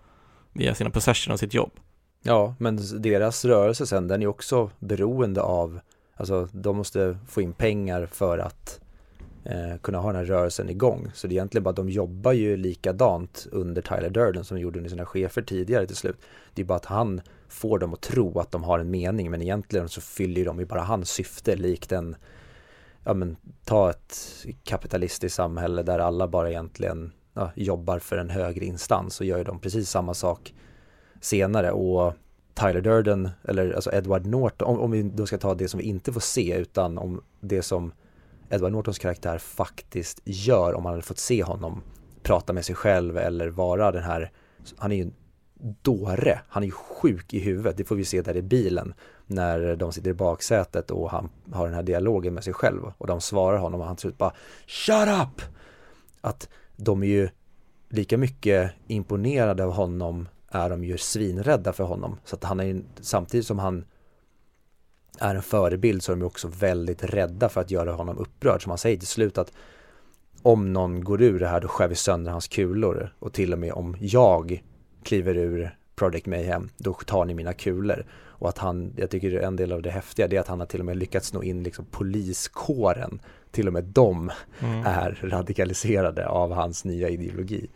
[0.53, 1.79] via sina possession och sitt jobb.
[2.25, 5.79] Ja, men deras rörelse sen, den är också beroende av,
[6.15, 8.79] alltså de måste få in pengar för att
[9.43, 11.11] eh, kunna ha den här rörelsen igång.
[11.13, 14.89] Så det är egentligen bara, de jobbar ju likadant under Tyler Durden som gjorde under
[14.89, 16.17] sina chefer tidigare till slut.
[16.53, 19.41] Det är bara att han får dem att tro att de har en mening, men
[19.41, 22.15] egentligen så fyller de ju bara hans syfte likt en,
[23.03, 28.65] ja men ta ett kapitalistiskt samhälle där alla bara egentligen ja, jobbar för en högre
[28.65, 30.53] instans och gör ju de precis samma sak
[31.23, 32.13] senare och
[32.53, 35.83] Tyler Durden, eller alltså Edward Norton, om, om, vi då ska ta det som vi
[35.83, 37.91] inte får se utan om det som
[38.49, 41.81] Edward Nortons karaktär faktiskt gör om man hade fått se honom
[42.23, 44.31] prata med sig själv eller vara den här,
[44.77, 45.13] han är ju en
[45.81, 48.93] dåre, han är ju sjuk i huvudet, det får vi se där i bilen
[49.27, 53.07] när de sitter i baksätet och han har den här dialogen med sig själv och
[53.07, 54.33] de svarar honom och han till slut bara
[54.67, 55.41] Shut up!
[56.21, 57.29] Att de är ju
[57.89, 62.17] lika mycket imponerade av honom är de ju svinrädda för honom.
[62.25, 63.85] Så att han är samtidigt som han
[65.19, 68.63] är en förebild så är de också väldigt rädda för att göra honom upprörd.
[68.63, 69.51] Som han säger till slut att
[70.41, 73.59] om någon går ur det här då skär vi sönder hans kulor och till och
[73.59, 74.63] med om jag
[75.03, 78.05] kliver ur Project Mayhem då tar ni mina kulor.
[78.11, 80.67] Och att han, jag tycker en del av det häftiga det är att han har
[80.67, 83.21] till och med lyckats nå in liksom poliskåren.
[83.51, 84.85] Till och med de mm.
[84.85, 87.69] är radikaliserade av hans nya ideologi.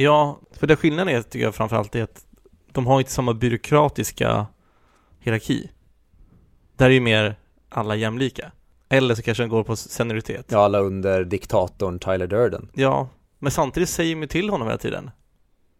[0.00, 2.26] Ja, för det skillnaden är tycker jag framförallt är att
[2.72, 4.46] de har inte samma byråkratiska
[5.20, 5.70] hierarki.
[6.76, 7.36] Där är ju mer
[7.68, 8.52] alla jämlika.
[8.88, 10.46] Eller så kanske den går på senioritet.
[10.48, 12.68] Ja, alla under diktatorn Tyler Durden.
[12.74, 15.10] Ja, men samtidigt säger de till honom hela tiden.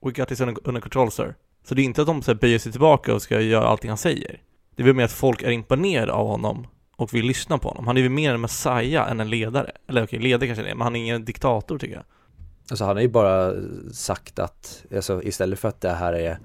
[0.04, 1.34] We got this under control sir.
[1.64, 3.90] Så det är inte att de så här, böjer sig tillbaka och ska göra allting
[3.90, 4.42] han säger.
[4.76, 6.66] Det är väl mer att folk är imponerade av honom
[6.96, 7.86] och vill lyssna på honom.
[7.86, 9.70] Han är väl mer en messiah än en ledare.
[9.88, 12.04] Eller okej, ledare kanske det är, men han är ingen diktator tycker jag.
[12.70, 13.54] Alltså han har ju bara
[13.92, 16.38] sagt att, alltså istället för att det här är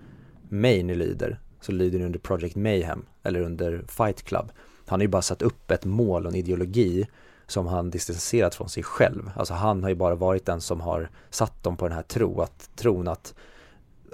[0.49, 4.51] mig ni lyder, så lyder ni under Project Mayhem eller under Fight Club.
[4.88, 7.07] Han har ju bara satt upp ett mål och en ideologi
[7.47, 9.32] som han distanserat från sig själv.
[9.36, 12.41] Alltså han har ju bara varit den som har satt dem på den här tro,
[12.41, 13.34] att, tron att,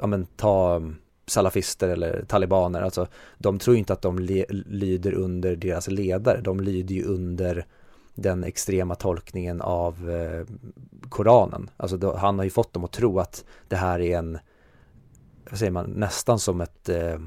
[0.01, 0.95] ja men ta mm,
[1.27, 3.07] salafister eller talibaner, alltså
[3.37, 4.19] de tror ju inte att de
[4.65, 7.65] lyder under deras ledare, de lyder ju under
[8.21, 10.45] den extrema tolkningen av eh,
[11.09, 11.69] Koranen.
[11.77, 14.37] Alltså då, han har ju fått dem att tro att det här är en,
[15.49, 17.19] vad säger man, nästan som ett, eh,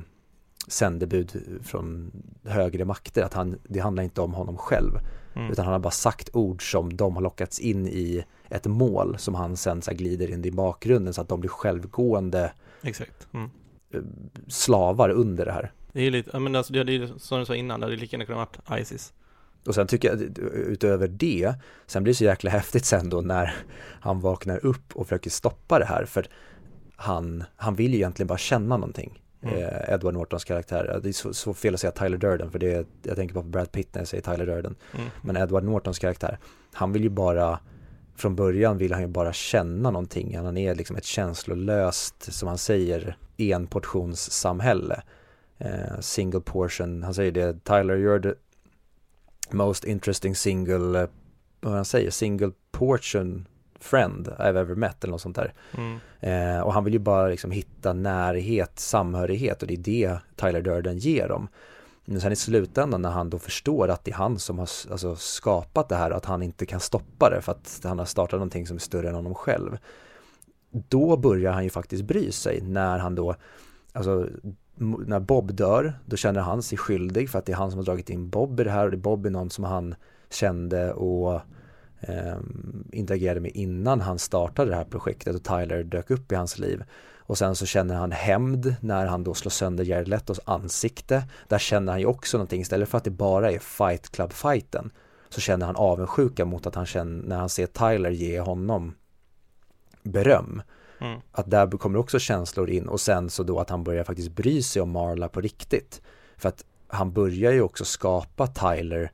[0.68, 2.10] sändebud från
[2.44, 4.90] högre makter, att han, det handlar inte om honom själv.
[5.34, 5.50] Mm.
[5.52, 9.34] Utan han har bara sagt ord som de har lockats in i ett mål som
[9.34, 13.28] han sen så glider in i bakgrunden så att de blir självgående Exakt.
[13.32, 13.50] Mm.
[13.90, 14.00] eh,
[14.48, 15.72] slavar under det här.
[15.92, 17.96] Det är lite, ja, men alltså det det är som du sa innan, det hade
[17.96, 19.12] lika gärna kunnat varit Isis.
[19.66, 20.20] Och sen tycker jag
[20.54, 21.54] utöver det,
[21.86, 23.54] sen blir det så jäkla häftigt sen då när
[24.00, 26.26] han vaknar upp och försöker stoppa det här för
[26.96, 29.22] han, han vill ju egentligen bara känna någonting.
[29.42, 29.58] Mm.
[29.58, 32.86] Eh, Edward Nortons karaktär, det är så, så fel att säga Tyler Durden för det,
[33.02, 34.74] jag tänker på Brad Pitt när jag säger Tyler Durden.
[34.94, 35.06] Mm.
[35.22, 36.38] Men Edward Nortons karaktär,
[36.72, 37.58] han vill ju bara
[38.16, 40.36] från början vill han ju bara känna någonting.
[40.36, 45.02] Han är liksom ett känslolöst, som han säger, enportionssamhälle.
[45.58, 48.34] Eh, single portion, han säger det, Tyler you're the
[49.52, 51.08] most interesting single, eh,
[51.60, 53.48] vad han säger, single portion
[53.82, 55.54] friend I've ever met eller något sånt där.
[55.78, 55.98] Mm.
[56.20, 60.62] Eh, och han vill ju bara liksom hitta närhet, samhörighet och det är det Tyler
[60.62, 61.48] Durden ger dem.
[62.04, 65.16] Men sen i slutändan när han då förstår att det är han som har alltså,
[65.16, 68.38] skapat det här och att han inte kan stoppa det för att han har startat
[68.38, 69.78] någonting som är större än honom själv.
[70.70, 73.34] Då börjar han ju faktiskt bry sig när han då,
[73.92, 74.28] alltså
[74.76, 77.84] när Bob dör, då känner han sig skyldig för att det är han som har
[77.84, 79.94] dragit in Bob i det här och det Bob är någon som han
[80.30, 81.40] kände och
[82.00, 82.36] eh,
[82.92, 86.84] interagerade med innan han startade det här projektet och Tyler dök upp i hans liv.
[87.24, 91.24] Och sen så känner han hämnd när han då slår sönder Jared Letos ansikte.
[91.48, 94.90] Där känner han ju också någonting, istället för att det bara är Fight Club-fighten
[95.28, 98.94] så känner han avundsjuka mot att han känner, när han ser Tyler ge honom
[100.02, 100.62] beröm.
[101.02, 101.20] Mm.
[101.32, 104.62] Att där kommer också känslor in och sen så då att han börjar faktiskt bry
[104.62, 106.02] sig om Marla på riktigt.
[106.36, 109.10] För att han börjar ju också skapa Tyler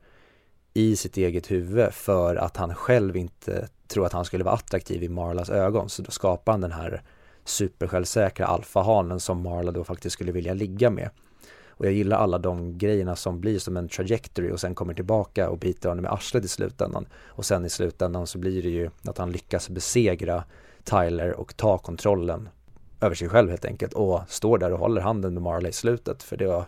[0.75, 5.03] i sitt eget huvud för att han själv inte tror att han skulle vara attraktiv
[5.03, 5.89] i Marlas ögon.
[5.89, 7.03] Så då skapar han den här
[7.45, 11.11] supersjälvsäkra alfahanen som Marla då faktiskt skulle vilja ligga med.
[11.69, 15.51] Och jag gillar alla de grejerna som blir som en trajectory och sen kommer tillbaka
[15.51, 17.07] och biter honom i arslet i slutändan.
[17.15, 20.45] Och sen i slutändan så blir det ju att han lyckas besegra
[20.89, 22.49] Tyler och ta kontrollen
[23.01, 26.23] över sig själv helt enkelt och står där och håller handen med Marley i slutet
[26.23, 26.65] för det var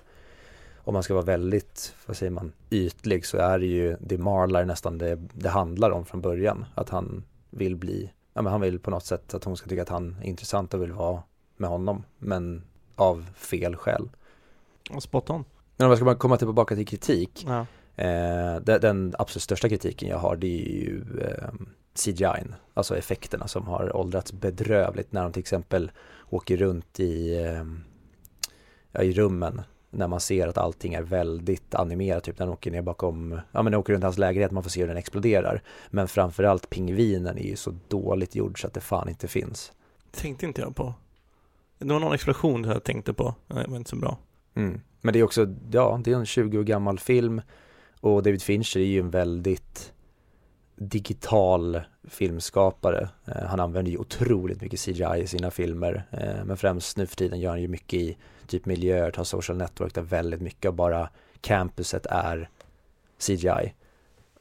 [0.84, 4.60] om man ska vara väldigt, vad säger man, ytlig så är det ju det Marla
[4.60, 6.64] är nästan det, det handlar om från början.
[6.74, 9.82] Att han vill bli, ja men han vill på något sätt att hon ska tycka
[9.82, 11.22] att han är intressant och vill vara
[11.56, 12.04] med honom.
[12.18, 12.62] Men
[12.96, 14.08] av fel skäl.
[15.00, 15.44] Spot on.
[15.76, 17.46] Men om jag ska bara komma tillbaka till kritik.
[17.46, 17.66] Ja.
[17.96, 21.48] Eh, den, den absolut största kritiken jag har det är ju eh,
[21.94, 25.90] CGI, alltså effekterna som har åldrats bedrövligt när de till exempel
[26.30, 27.64] åker runt i, eh,
[28.92, 32.70] ja, i rummen när man ser att allting är väldigt animerat, typ när de åker
[32.70, 35.62] ner bakom, ja men de åker runt hans lägenhet, man får se hur den exploderar.
[35.90, 39.72] Men framförallt pingvinen är ju så dåligt gjord så att det fan inte finns.
[40.10, 40.94] Tänkte inte jag på.
[41.78, 44.18] Det var någon explosion jag tänkte på, det var inte så bra.
[44.54, 44.80] Mm.
[45.00, 47.42] Men det är också, ja, det är en 20 år gammal film
[48.00, 49.92] och David Fincher är ju en väldigt
[50.82, 53.08] digital filmskapare.
[53.26, 57.16] Eh, han använder ju otroligt mycket CGI i sina filmer, eh, men främst nu för
[57.16, 58.16] tiden gör han ju mycket i
[58.46, 61.08] typ miljöer, tar social network där väldigt mycket av bara
[61.40, 62.48] campuset är
[63.18, 63.74] CGI.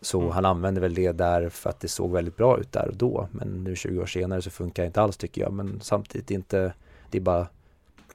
[0.02, 0.32] Så Mm.
[0.32, 3.28] han använder väl det där för att det såg väldigt bra ut där och då,
[3.32, 6.74] men nu 20 år senare så funkar det inte alls tycker jag, men samtidigt inte,
[7.10, 7.48] det är bara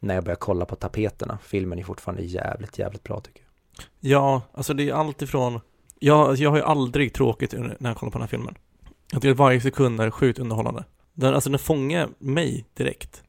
[0.00, 1.38] när jag börjar kolla på tapeterna.
[1.42, 3.84] Filmen är fortfarande jävligt, jävligt bra tycker jag.
[4.12, 5.60] Ja, alltså det är allt ifrån
[5.98, 8.54] jag, jag har ju aldrig tråkigt när jag kollar på den här filmen.
[9.12, 10.84] Jag tycker att varje sekund är sjukt underhållande.
[11.14, 13.22] Den, alltså den fångar mig direkt.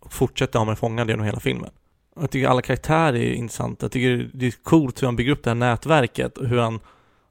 [0.00, 1.70] Och fortsätter ha mig fångad genom hela filmen.
[2.14, 3.84] Och Jag tycker alla karaktärer är intressanta.
[3.84, 6.80] Jag tycker det är coolt hur han bygger upp det här nätverket och hur han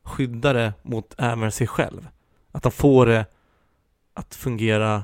[0.04, 2.08] skyddar det mot även sig själv.
[2.52, 3.26] Att han får det
[4.14, 5.04] att fungera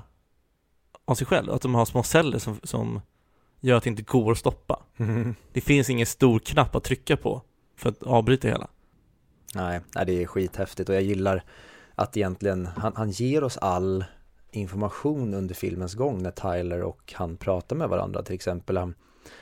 [1.05, 1.51] av sig själv.
[1.51, 3.01] Att de har små celler som, som
[3.59, 4.79] gör att det inte går att stoppa.
[5.53, 7.41] Det finns ingen stor knapp att trycka på
[7.77, 8.67] för att avbryta hela.
[9.55, 11.43] Nej, det är skithäftigt och jag gillar
[11.95, 14.05] att egentligen, han, han ger oss all
[14.51, 18.23] information under filmens gång när Tyler och han pratar med varandra.
[18.23, 18.95] Till exempel han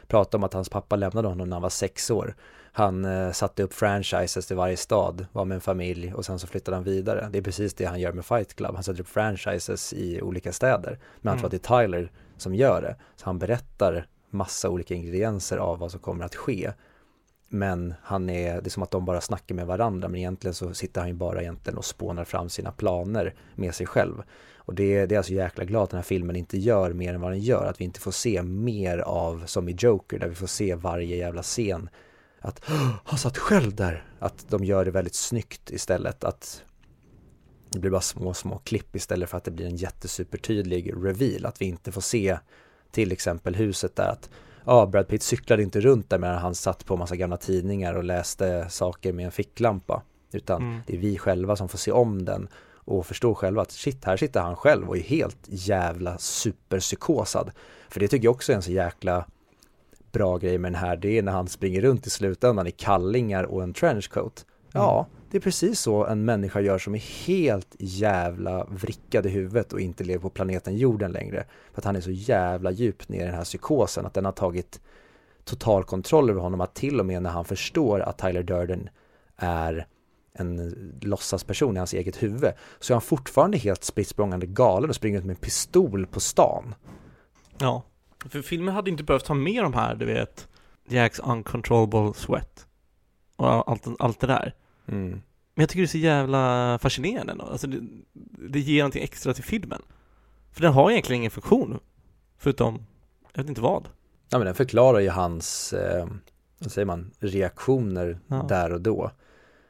[0.07, 2.35] pratar om att hans pappa lämnade honom när han var sex år.
[2.71, 6.47] Han eh, satte upp franchises till varje stad, var med en familj och sen så
[6.47, 7.29] flyttade han vidare.
[7.31, 8.75] Det är precis det han gör med Fight Club.
[8.75, 10.99] Han sätter upp franchises i olika städer.
[11.21, 11.57] Men han tror Mm.
[11.57, 12.95] att det är Tyler som gör det.
[13.15, 16.71] Så han berättar massa olika ingredienser av vad som kommer att ske.
[17.49, 20.73] Men han är, det är som att de bara snackar med varandra men egentligen så
[20.73, 24.23] sitter han ju bara egentligen och spånar fram sina planer med sig själv.
[24.55, 27.21] Och det, det är alltså jäkla glad att den här filmen inte gör mer än
[27.21, 30.35] vad den gör, att vi inte får se mer av som i Joker där vi
[30.35, 31.89] får se varje jävla scen.
[32.41, 36.63] Att "Åh, han satt själv där, att de gör det väldigt snyggt istället, att
[37.69, 41.61] det blir bara små, små klipp istället för att det blir en jättesupertydlig reveal, att
[41.61, 42.37] vi inte får se
[42.91, 44.29] till exempel huset där att
[44.65, 48.03] ja, Brad Pitt cyklade inte runt där medan han satt på massa gamla tidningar och
[48.03, 50.01] läste saker med en ficklampa.
[50.31, 50.81] Utan Mm.
[50.87, 54.17] det är vi själva som får se om den och förstå själva att shit, här
[54.17, 57.51] sitter han själv och är helt jävla superpsykosad.
[57.89, 59.25] För det tycker jag också är en så jäkla
[60.11, 63.43] bra grej med den här, det är när han springer runt i slutändan i kallingar
[63.43, 64.45] och en trenchcoat.
[64.71, 69.73] Ja, det är precis så en människa gör som är helt jävla vrickad i huvudet
[69.73, 71.45] och inte lever på planeten jorden längre.
[71.73, 74.31] För att han är så jävla djupt ner i den här psykosen att den har
[74.31, 74.81] tagit
[75.43, 78.89] total kontroll över honom att till och med när han förstår att Tyler Durden
[79.35, 79.87] är
[80.33, 84.95] en låtsasperson i hans eget huvud så är han fortfarande helt spritt språngande galen och
[84.95, 86.75] springer ut med en pistol på stan.
[87.57, 87.83] Ja.
[88.29, 90.47] För filmen hade inte behövt ha med de här, du vet,
[90.87, 92.67] Jacks uncontrollable sweat.
[93.35, 94.53] Och allt, allt det där.
[94.91, 95.09] Mm.
[95.09, 95.21] Men
[95.63, 97.45] jag tycker det är så jävla fascinerande ändå.
[97.45, 97.79] Alltså det,
[98.49, 99.81] det ger någonting extra till filmen.
[100.51, 101.79] För den har egentligen ingen funktion.
[102.37, 102.85] Förutom,
[103.33, 103.87] jag vet inte vad.
[104.29, 106.07] Ja men den förklarar ju hans, eh,
[106.59, 108.45] vad säger man, reaktioner Ja.
[108.49, 109.11] där och då.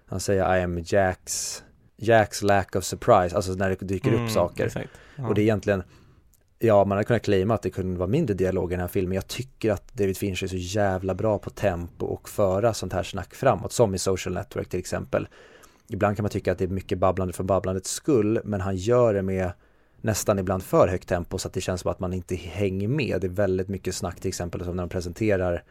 [0.06, 1.64] Han säger I am Jacks,
[1.98, 4.72] Jacks lack of surprise, alltså när det dyker upp saker.
[4.78, 4.88] Mm.
[5.16, 5.28] Ja.
[5.28, 5.84] Och det är egentligen,
[6.60, 9.16] ja man hade kunnat claima att det kunde vara mindre dialog i den här filmen.
[9.16, 13.04] Jag tycker att David Fincher är så jävla bra på tempo och föra sånt här
[13.04, 15.28] snack framåt, som i Social Network till exempel.
[15.88, 19.14] Ibland kan man tycka att det är mycket babblande för babblandets skull, men han gör
[19.14, 19.52] det med
[20.02, 23.22] nästan ibland för högt tempo så att det känns som att man inte hänger med.
[23.22, 25.64] Det är väldigt mycket snack till exempel som när de presenterar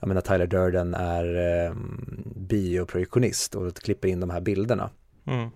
[0.00, 1.24] jag menar Tyler Durden är
[1.66, 1.74] eh,
[2.36, 4.90] bioprojektionist och klipper in de här bilderna
[5.26, 5.50] Mm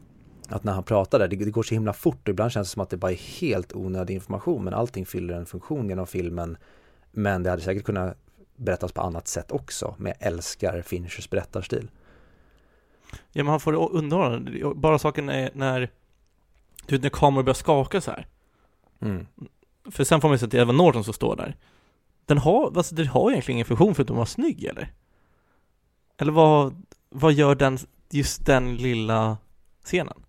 [0.49, 2.73] att när han pratar där, det, det går så himla fort och ibland känns det
[2.73, 6.57] som att det bara är helt onödig information men allting fyller en funktion genom filmen
[7.13, 8.17] men det hade säkert kunnat
[8.57, 11.91] berättas på annat sätt också men jag älskar Finchers berättarstil.
[13.33, 14.75] Ja men han får det underhållande.
[14.75, 15.91] Bara saken är när,
[16.87, 18.27] du vet när kameror börjar skaka så här.
[19.01, 19.27] Mm.
[19.91, 21.57] För sen får man ju se att det är Evan Norton som står där.
[22.27, 24.93] Den har, alltså det har egentligen ingen funktion förutom att vara snygg eller?
[26.19, 27.79] Eller vad, vad gör den,
[28.11, 29.37] just den lilla
[29.85, 30.23] scenen?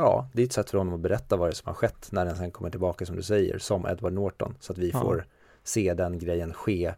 [0.00, 2.08] Ja, det är ett sätt för honom att berätta vad det är som har skett
[2.12, 5.00] när den sen kommer tillbaka som du säger som Edward Norton så att vi Ja.
[5.00, 5.26] får
[5.62, 6.94] se den grejen ske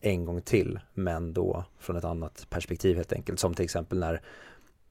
[0.00, 4.22] en gång till men då från ett annat perspektiv helt enkelt som till exempel när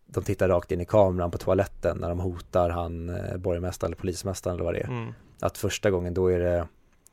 [0.06, 4.00] de tittar rakt in i kameran på toaletten när de hotar han eh, borgmästaren eller
[4.02, 4.88] polismästaren eller vad det är.
[4.88, 5.14] Mm.
[5.40, 6.68] att första gången då är det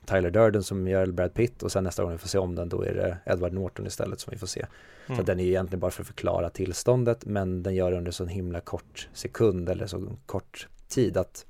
[0.09, 2.69] Tyler Durden som gör Brad Pitt och sen nästa gång vi får se om den
[2.69, 4.67] då är det Edward Norton istället som vi får se.
[5.07, 5.21] Så Mm.
[5.21, 8.25] att den är egentligen bara för att förklara tillståndet men den gör det under så
[8.27, 11.47] himla kort sekund eller så kort tid att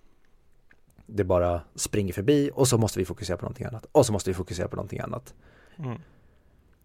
[1.06, 4.30] det bara springer förbi och så måste vi fokusera på någonting annat och så måste
[4.30, 5.34] vi fokusera på någonting annat.
[5.78, 5.98] Mm.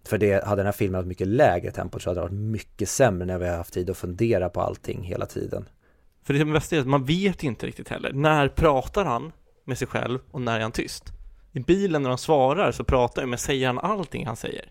[0.06, 2.90] För det, hade den här filmen haft mycket lägre tempo så hade det varit mycket
[2.90, 5.70] sämre när vi har haft tid att fundera på allting hela tiden.
[6.24, 8.14] För det som är bäst är att man vet inte riktigt heller.
[8.14, 9.32] När pratar han
[9.64, 11.04] med sig själv och när är han tyst?
[11.54, 14.66] I bilen när han svarar så pratar han, men säger han allting han säger?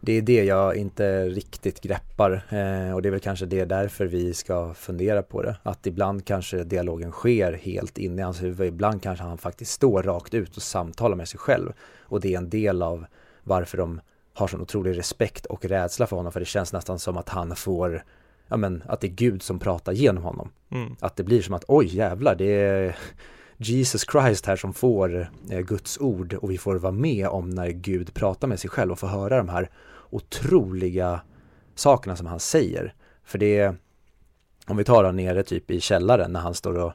[0.00, 4.06] Det är det jag inte riktigt greppar eh, och det är väl kanske det därför
[4.06, 5.56] vi ska fundera på det.
[5.62, 10.02] Att ibland kanske dialogen sker helt inne i hans huvud, ibland kanske han faktiskt står
[10.02, 11.72] rakt ut och samtalar med sig själv.
[12.00, 13.06] Och det är en del av
[13.42, 14.00] varför de
[14.34, 17.56] har sån otrolig respekt och rädsla för honom för det känns nästan som att han
[17.56, 18.04] får,
[18.48, 20.50] ja men att det är Gud som pratar genom honom.
[20.70, 20.96] Mm.
[21.00, 22.96] Att det blir som att oj jävlar det är
[23.68, 27.68] Jesus Christ här som får eh, Guds ord och vi får vara med om när
[27.68, 29.70] Gud pratar med sig själv och får höra de här
[30.10, 31.20] otroliga
[31.74, 32.94] sakerna som han säger.
[33.24, 33.76] För det är,
[34.66, 36.92] om vi tar honom nere typ i källaren när han står och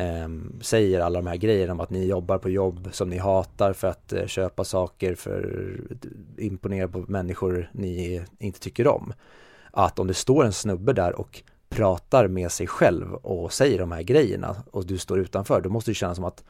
[0.00, 0.28] eh,
[0.60, 3.88] säger alla de här grejerna om att ni jobbar på jobb som ni hatar för
[3.88, 6.06] att eh, köpa saker för att
[6.40, 9.12] imponera på människor ni inte tycker om.
[9.70, 13.92] Att om det står en snubbe där och pratar med sig själv och säger de
[13.92, 16.44] här grejerna och du står utanför, då måste det kännas som att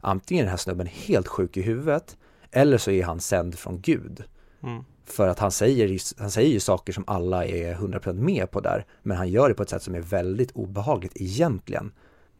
[0.00, 2.16] antingen är den här snubben helt sjuk i huvudet
[2.50, 4.24] eller så är han sänd från Gud.
[4.62, 4.84] Mm.
[5.04, 8.86] För att han säger, han säger ju saker som alla är 100% med på där,
[9.02, 11.92] men han gör det på ett sätt som är väldigt obehagligt egentligen.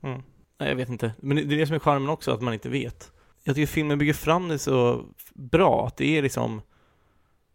[0.02, 0.22] Mm.
[0.60, 1.12] Nej, jag vet inte.
[1.18, 3.12] Men det det är det som är charmen också, att man inte vet.
[3.44, 5.04] Jag tycker filmen bygger fram det så
[5.34, 6.62] bra, att det är liksom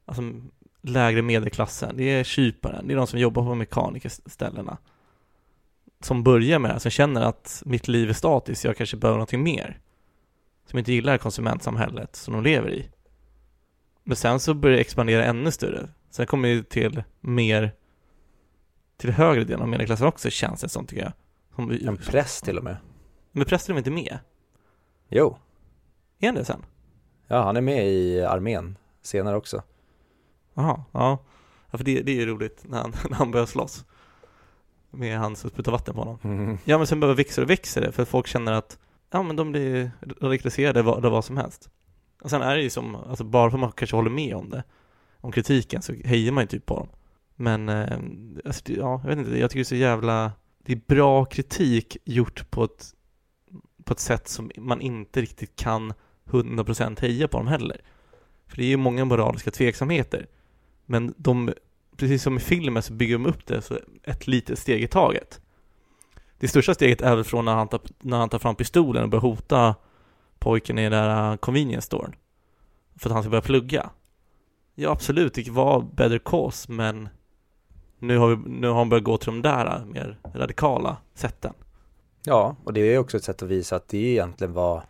[0.06, 0.24] alltså,
[0.90, 4.78] lägre medelklassen, det är kyparen, det är de som jobbar på mekanikerställena
[6.00, 9.18] som börjar med det här, som känner att mitt liv är statiskt, jag kanske behöver
[9.18, 9.80] någonting mer.
[10.70, 12.90] Som inte gillar konsumentsamhället som de lever i.
[14.04, 15.90] Men sen så börjar det expandera ännu större.
[16.10, 17.72] Sen kommer det till mer
[18.98, 21.14] till högre delen av medelklassen också känns det som tycker jag.
[21.56, 22.78] Som, En press till och med.
[23.32, 24.20] men prästen är inte med?
[25.10, 25.38] Jo,
[26.20, 26.66] Är han det sen?
[27.28, 29.64] ja han är med i armén senare också.
[30.56, 31.20] Jaha, ja.
[31.72, 31.78] ja.
[31.78, 33.86] för det, det är ju roligt när han, när han börjar slåss.
[34.92, 36.18] Med han som sprutar vatten på honom.
[36.24, 36.58] Mm.
[36.66, 38.80] Ja men sen bara växer och växer det för folk känner att
[39.12, 39.92] ja men de blir
[40.22, 41.70] radikaliserade vad, av vad som helst.
[42.22, 44.50] Och sen är det ju som, alltså bara för att man kanske håller med om
[44.50, 44.64] det,
[45.22, 46.88] om kritiken, så hejar man ju typ på dem.
[47.36, 47.98] Men, eh,
[48.46, 50.32] alltså, det- ja, jag vet inte, jag tycker det är så jävla,
[50.66, 52.94] det är bra kritik gjort på ett,
[53.84, 55.94] på ett sätt som man inte riktigt kan
[56.26, 57.82] 100% heja på dem heller.
[58.48, 60.28] För det är ju många moraliska tveksamheter.
[60.86, 61.54] Men de,
[61.98, 65.42] precis som i filmen så bygger de upp det så ett litet steg i taget.
[66.38, 69.10] Det största steget är väl från när han tar, när han tar fram pistolen och
[69.10, 69.76] börjar hota
[70.40, 72.16] pojken i den där äh, convenience storen.
[72.96, 73.90] För att han ska börja plugga.
[74.76, 77.10] Ja absolut, det var better cause men
[78.00, 81.54] nu har, vi, nu har han börjat gå till de där äh, mer radikala sätten.
[82.24, 84.84] Ja, och det är också ett sätt att visa att det är egentligen var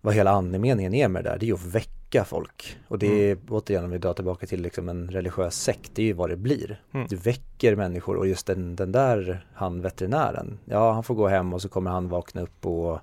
[0.00, 2.78] vad hela andemeningen är med det där, det är ju att väcka folk.
[2.88, 6.06] Och det är återigen om vi drar tillbaka till liksom en religiös sekt, det är
[6.06, 6.82] ju vad det blir.
[6.92, 7.06] Mm.
[7.10, 11.52] Du väcker människor och just den, den där, han veterinären, ja han får gå hem
[11.54, 12.98] och så kommer han vakna upp och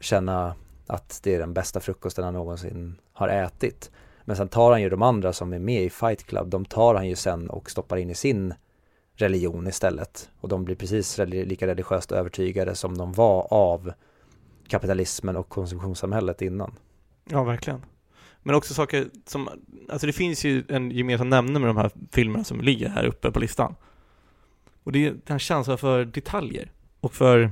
[0.00, 0.54] känna
[0.86, 3.90] att det är den bästa frukosten han någonsin har ätit.
[4.24, 6.94] Men sen tar han ju de andra som är med i Fight Club, de tar
[6.94, 8.54] han ju sen och stoppar in i sin
[9.16, 10.30] religion istället.
[10.40, 13.92] Och de blir precis lika religiöst övertygade som de var av
[14.68, 16.74] kapitalismen och konsumtionssamhället innan.
[17.24, 17.82] Ja, verkligen.
[18.46, 19.48] Men också saker som,
[19.88, 23.30] alltså det finns ju en gemensam nämnare med de här filmerna som ligger här uppe
[23.30, 23.74] på listan.
[24.82, 26.72] Och det är den känslan för detaljer.
[27.00, 27.50] Och för,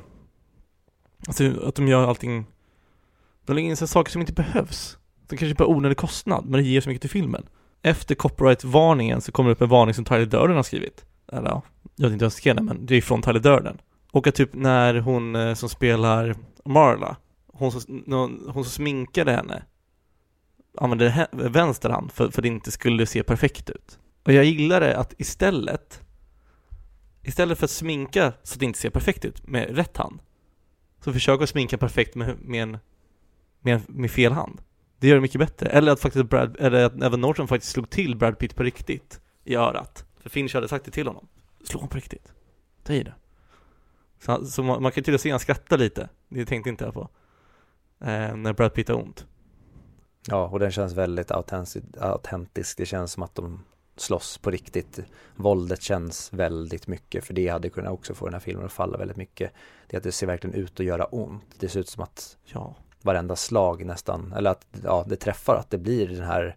[1.27, 2.47] alltså att de gör allting,
[3.45, 4.99] de lägger in sig saker som inte behövs.
[5.29, 7.47] Det kanske bara onödig kostnad, men det ger så mycket till filmen.
[7.83, 11.05] Efter copyright-varningen så kommer det upp en varning som Tyler Durden har skrivit.
[11.33, 11.63] Eller ja,
[11.97, 13.79] jag vet inte hur jag ska det, men det är från Tyler Durden.
[14.11, 16.35] Och att typ när hon eh, som spelar
[16.65, 17.17] Marla,
[17.47, 18.05] hon som,
[18.47, 19.63] hon som sminkade henne
[20.79, 23.99] använde vänster hand för, för att det inte skulle se perfekt ut.
[24.25, 26.01] Och jag gillar det att istället
[27.25, 30.21] Istället för att sminka så att det inte ser perfekt ut med rätt hand
[31.05, 32.79] Så försök att sminka perfekt med, med, en,
[33.61, 34.61] med, en- med fel hand
[34.99, 35.67] Det gör det mycket bättre.
[35.69, 39.21] Eller att faktiskt Brad, eller att Evan Norton faktiskt slog till Brad Pitt på riktigt
[39.45, 40.05] i örat.
[40.21, 41.29] För Finch hade sagt det till honom.
[41.65, 42.33] Slå honom på riktigt.
[42.85, 43.15] Ta i det.
[44.19, 46.09] Så, så man, man kan ju tydligen se han skratta lite.
[46.29, 47.09] Det tänkte inte jag på.
[48.01, 49.27] Eh, när Brad Pitt har ont.
[50.29, 51.31] Ja, och den känns väldigt
[52.01, 52.79] autentisk.
[52.79, 53.65] Det känns som att de
[53.97, 55.01] slåss på riktigt.
[55.37, 58.99] Våldet känns väldigt mycket, för det hade kunnat också få den här filmen att falla
[58.99, 59.53] väldigt mycket.
[59.87, 61.45] Det är att det ser verkligen ut att göra ont.
[61.59, 62.75] Det ser ut som att Ja.
[63.03, 66.57] varenda slag nästan, eller att ja, det träffar, att det blir den här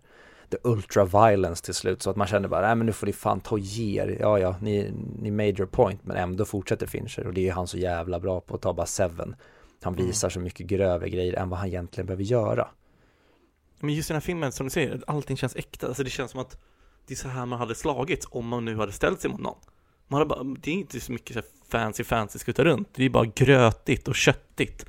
[0.49, 3.13] the ultra violence till slut så att man känner bara, nej men nu får ni
[3.13, 4.17] fan ta och ge er.
[4.21, 4.91] Ja, ja, ni,
[5.21, 8.41] ni made your point, men ändå fortsätter Fincher och det är han så jävla bra
[8.41, 9.35] på att ta bara Seven.
[9.81, 10.05] Han Mm.
[10.05, 12.67] visar så mycket grövre grejer än vad han egentligen behöver göra.
[13.79, 15.87] Men just den här filmen, som du säger, allting känns äkta.
[15.87, 16.57] Alltså det känns som att
[17.07, 19.57] det är så här man hade slagits om man nu hade ställt sig mot någon.
[20.07, 22.89] Man hade bara, det är inte så mycket så fancy fancy skutta runt.
[22.93, 24.85] Det är bara grötigt och köttigt.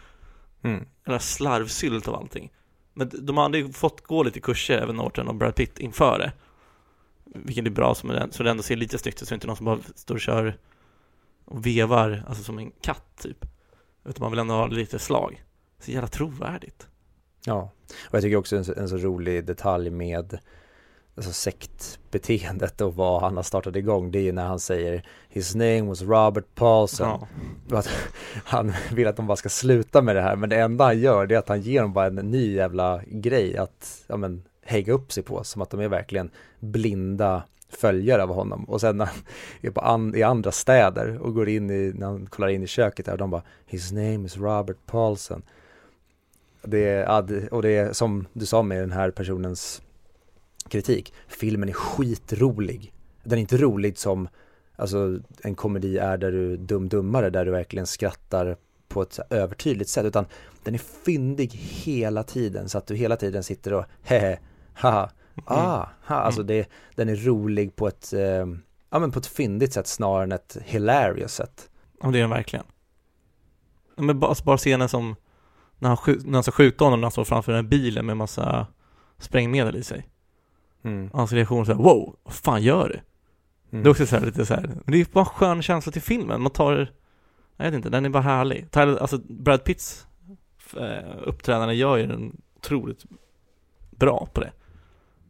[0.63, 0.85] Mm.
[1.05, 2.53] Eller slarvsylt av allting.
[2.95, 6.33] Men de hade ju fått gå lite kurser, även Norton och Brad Pitt, inför det.
[7.25, 9.37] Vilket är bra, så det- så det ändå ser lite snyggt ut, så det är
[9.37, 10.57] inte någon som bara står och kör
[11.45, 13.47] och vevar, alltså som en katt typ.
[14.05, 15.45] Utan man vill ändå ha lite slag.
[15.81, 16.89] Så jävla trovärdigt.
[17.47, 17.71] Ja,
[18.09, 20.39] och jag tycker också en, så- en så rolig detalj med
[21.17, 25.55] alltså sektbeteendet och vad han har startat igång det är ju när han säger His
[25.55, 27.27] name was Robert Paulson.
[27.71, 27.83] Ja.
[28.45, 31.27] han vill att de bara ska sluta med det här men det enda han gör
[31.27, 34.93] det är att han ger dem bara en ny jävla grej att ja, men, hänga
[34.93, 36.31] upp sig på som att de är verkligen
[36.61, 38.65] blinda följare av honom.
[38.65, 39.15] Och sen när han
[39.61, 42.67] är på an, i andra städer och går in i, när han kollar in i
[42.67, 45.43] köket där och de bara His name is Robert Paulson
[46.67, 49.83] det är, och det är som du sa med den här personens
[50.69, 52.93] kritik, filmen är skitrolig.
[53.25, 54.29] Den är inte rolig som
[54.77, 58.57] alltså, en komedi är där du dum-dummare, där du verkligen skrattar
[58.89, 60.27] på ett övertydligt sätt, utan
[60.63, 64.39] den är fyndig hela tiden så att du hela tiden sitter och hehe,
[64.75, 65.11] haha,
[65.45, 66.17] ah, ha.
[66.17, 68.47] alltså det, den är rolig på ett, eh,
[68.91, 71.71] ja men på ett fyndigt sätt snarare än ett hilarious sätt.
[72.03, 72.65] Ja, det är den verkligen.
[73.97, 75.17] Men bara, alltså bara scenen som
[75.79, 78.17] när han, när han ska skjuta honom när han står framför den här bilen med
[78.17, 78.67] massa
[79.19, 80.09] sprängmedel i sig.
[80.83, 81.11] Mm.
[81.13, 83.01] Hans reaktion såhär, wow, vad fan gör du?
[83.71, 83.83] Mm.
[83.83, 86.03] Det är också så lite så här, men det är bara en skön känsla till
[86.03, 86.43] filmen.
[86.43, 86.93] Man tar,
[87.57, 88.71] jag vet inte, den är bara härlig.
[88.71, 90.07] Tyler, alltså Brad Pitts
[90.77, 93.05] eh, uppträdande gör ju den otroligt
[93.91, 94.53] bra på det.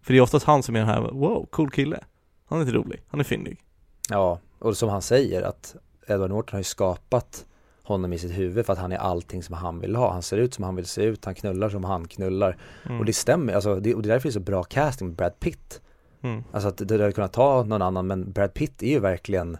[0.02, 2.04] För det är oftast han som är den här, wow, cool kille.
[2.48, 3.62] Han är lite rolig, han är fyndig.
[4.10, 5.76] Ja, och som han säger att
[6.08, 7.46] Edward Norton har ju skapat
[7.86, 10.12] honom i sitt huvud för att han är allting som han vill ha.
[10.12, 12.56] Han ser ut som han vill se ut, han knullar som han knullar.
[12.86, 13.00] Mm.
[13.00, 15.16] Och det stämmer, alltså, det, och det är därför det är så bra casting med
[15.16, 15.80] Brad Pitt.
[16.22, 16.44] Mm.
[16.52, 19.58] Alltså att det hade kunnat ta någon annan men Brad Pitt är ju verkligen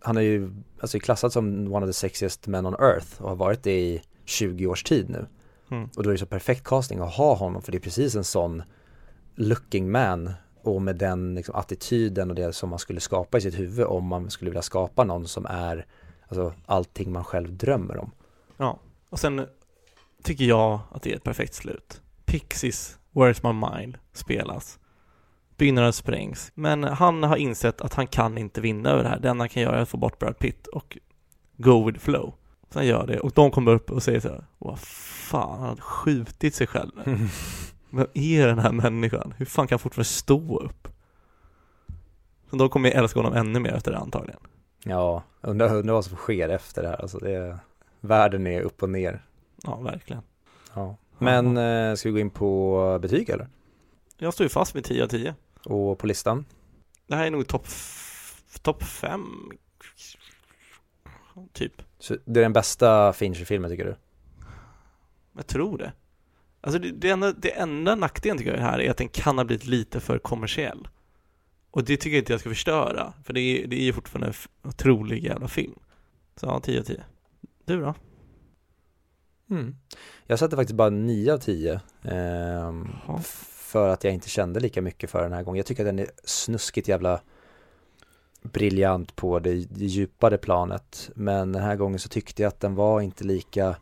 [0.00, 0.50] Han är ju
[0.80, 4.02] alltså klassad som one of the sexiest men on earth och har varit det i
[4.24, 5.26] 20 års tid nu
[5.70, 5.88] Mm.
[5.96, 8.24] Och då är det så perfekt casting att ha honom för det är precis en
[8.24, 8.62] sån
[9.34, 13.58] looking man och med den liksom, attityden och det som man skulle skapa i sitt
[13.58, 15.86] huvud om man skulle vilja skapa någon som är
[16.28, 18.10] alltså, allting man själv drömmer om.
[18.56, 18.78] Ja,
[19.10, 19.46] och sen
[20.22, 22.02] tycker jag att det är ett perfekt slut.
[22.24, 24.78] Pixies, Where's My Mind spelas.
[25.56, 26.52] Byggnaden sprängs.
[26.54, 29.18] Men han har insett att han kan inte vinna över det här.
[29.18, 30.98] Det enda han kan göra är att få bort Brad Pitt och
[31.56, 32.34] go with flow.
[32.70, 35.68] Så han gör det och de kommer upp och säger så här, vad fan, han
[35.68, 37.28] har skjutit sig själv nu.
[37.90, 39.34] Vem är den här människan?
[39.36, 40.88] Hur fan kan han fortfarande stå upp?
[42.50, 44.40] Så de kommer älska honom ännu mer efter det antagligen.
[44.84, 47.02] Ja, undrar, undrar vad som sker efter det här.
[47.02, 47.58] Alltså det är,
[48.00, 49.24] världen är upp och ner.
[49.62, 50.22] Ja, verkligen.
[50.74, 50.96] Ja.
[51.18, 53.48] Men eh, ska vi gå in på betyg eller?
[54.18, 55.34] Jag står ju fast med 10 av 10.
[55.64, 56.44] Och på listan?
[57.06, 57.66] Det här är nog topp
[58.62, 59.50] top 5
[61.52, 63.96] Typ, Så det är den bästa Fincher-filmen tycker du?
[65.36, 65.92] jag tror det
[66.60, 69.44] Alltså det, det, enda, det enda nackdelen tycker jag här är att den kan ha
[69.44, 70.88] blivit lite för kommersiell
[71.70, 74.26] Och det tycker jag inte jag ska förstöra För det är, det är ju fortfarande
[74.26, 75.78] en otrolig jävla film
[76.36, 77.04] Så ja, 10 av 10
[77.64, 77.94] Du då?
[79.50, 79.76] Mm.
[80.26, 83.20] Jag satte faktiskt bara 9 av 10 ehm, Ja.
[83.48, 85.98] För att jag inte kände lika mycket för den här gången Jag tycker att den
[85.98, 87.20] är snuskigt jävla
[88.42, 93.00] briljant på det djupare planet Men den här gången så tyckte jag att den var
[93.00, 93.76] inte lika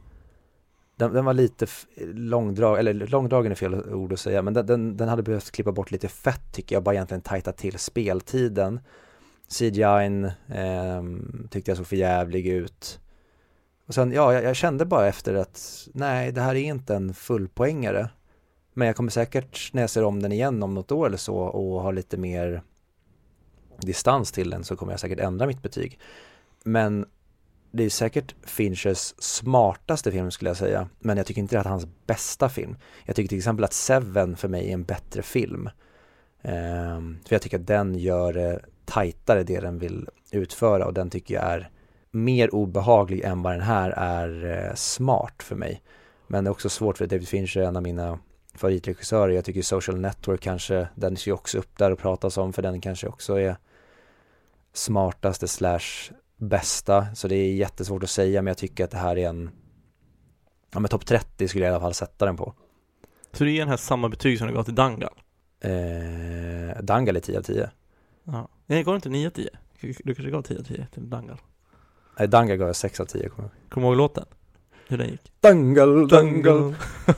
[0.96, 1.66] den, den var lite
[1.96, 5.50] långdragen, långdrag, eller långdragen är fel ord att säga Men den, den, den hade behövt
[5.50, 8.80] klippa bort lite fett tycker jag Bara egentligen tajta till speltiden
[9.48, 11.02] CGI'n eh,
[11.50, 13.00] tyckte jag såg för jävlig ut
[13.86, 17.14] och sen, ja, jag, jag kände bara efter att nej, det här är inte en
[17.14, 18.08] fullpoängare.
[18.74, 21.36] Men jag kommer säkert, när jag ser om den igen om något år eller så
[21.36, 22.62] och har lite mer
[23.80, 25.98] distans till den så kommer jag säkert ändra mitt betyg.
[26.64, 27.06] Men
[27.76, 30.88] det är säkert Finchers smartaste film skulle jag säga.
[30.98, 32.76] Men jag tycker inte det är hans bästa film.
[33.04, 35.70] Jag tycker till exempel att Seven för mig är en bättre film.
[36.42, 41.10] Um, för jag tycker att den gör det tajtare det den vill utföra och den
[41.10, 41.70] tycker jag är
[42.10, 45.82] mer obehaglig än vad den här är eh, smart för mig.
[46.26, 48.18] Men det är också svårt för David Fincher är en av mina
[48.54, 49.32] favoritregissörer.
[49.32, 52.62] Jag tycker Social Network kanske, den är ju också upp där och pratas om för
[52.62, 53.56] den kanske också är
[54.72, 57.06] smartaste slash bästa.
[57.14, 59.50] Så det är jättesvårt att säga men jag tycker att det här är en,
[60.72, 62.54] ja men topp 30 skulle jag i alla fall sätta den på.
[63.32, 65.14] Så du ger den här samma betyg som du gav till Dangal?
[65.60, 67.70] Eh, Dangal är 10 av 10.
[68.24, 69.48] Ja Nej, gav du inte 9 av 10?
[69.80, 71.38] Du kanske gav 10 av 10 till Dangal?
[72.18, 73.70] Nej, Dangal gav jag 6 av 10 kommer jag ihåg.
[73.70, 74.24] Kommer du ihåg låten?
[74.88, 75.32] Hur den gick?
[75.40, 76.74] Dangal, Dangal.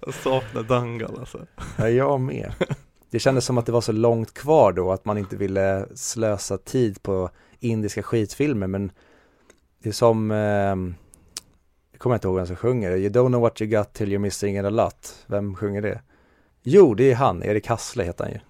[0.00, 1.46] jag saknar Dangal alltså
[1.78, 2.52] Ja, jag med.
[3.10, 6.58] Det kändes som att det var så långt kvar då, att man inte ville slösa
[6.58, 7.30] tid på
[7.60, 8.92] indiska skitfilmer, men
[9.82, 10.36] det är som, eh,
[11.92, 14.18] jag kommer inte ihåg vem som sjunger You don't know what you got till you're
[14.18, 15.24] missing it a lot.
[15.26, 16.00] Vem sjunger det?
[16.62, 18.40] Jo, det är han, Erik Hassle heter han ju.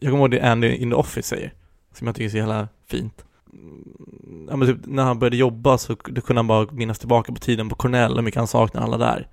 [0.00, 1.52] Jag kommer ihåg det Andy in the Office säger,
[1.92, 3.24] som jag tycker är så jävla fint.
[3.52, 7.32] Mm, ja, men typ, när han började jobba så då kunde han bara minnas tillbaka
[7.32, 9.28] på tiden på Cornell och hur mycket han saknar alla där.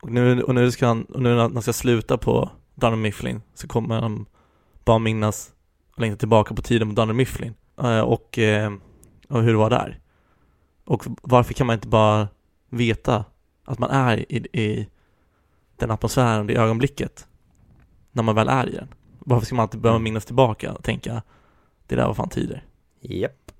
[0.00, 3.42] Och nu, och nu ska han, och nu när han ska sluta på Dunder Mifflin
[3.54, 4.26] så kommer han
[4.84, 5.52] bara minnas
[5.92, 8.72] och längta tillbaka på tiden på Dunder Mifflin eh, och, eh,
[9.28, 10.00] och hur det var där.
[10.84, 12.28] Och varför kan man inte bara
[12.68, 13.24] veta
[13.64, 14.88] att man är i, i
[15.76, 17.26] den atmosfären, det ögonblicket
[18.12, 18.88] när man väl är i den.
[19.18, 21.22] Varför ska man alltid behöva minnas tillbaka och tänka
[21.86, 22.64] det där var fan tider.
[23.00, 23.52] Japp,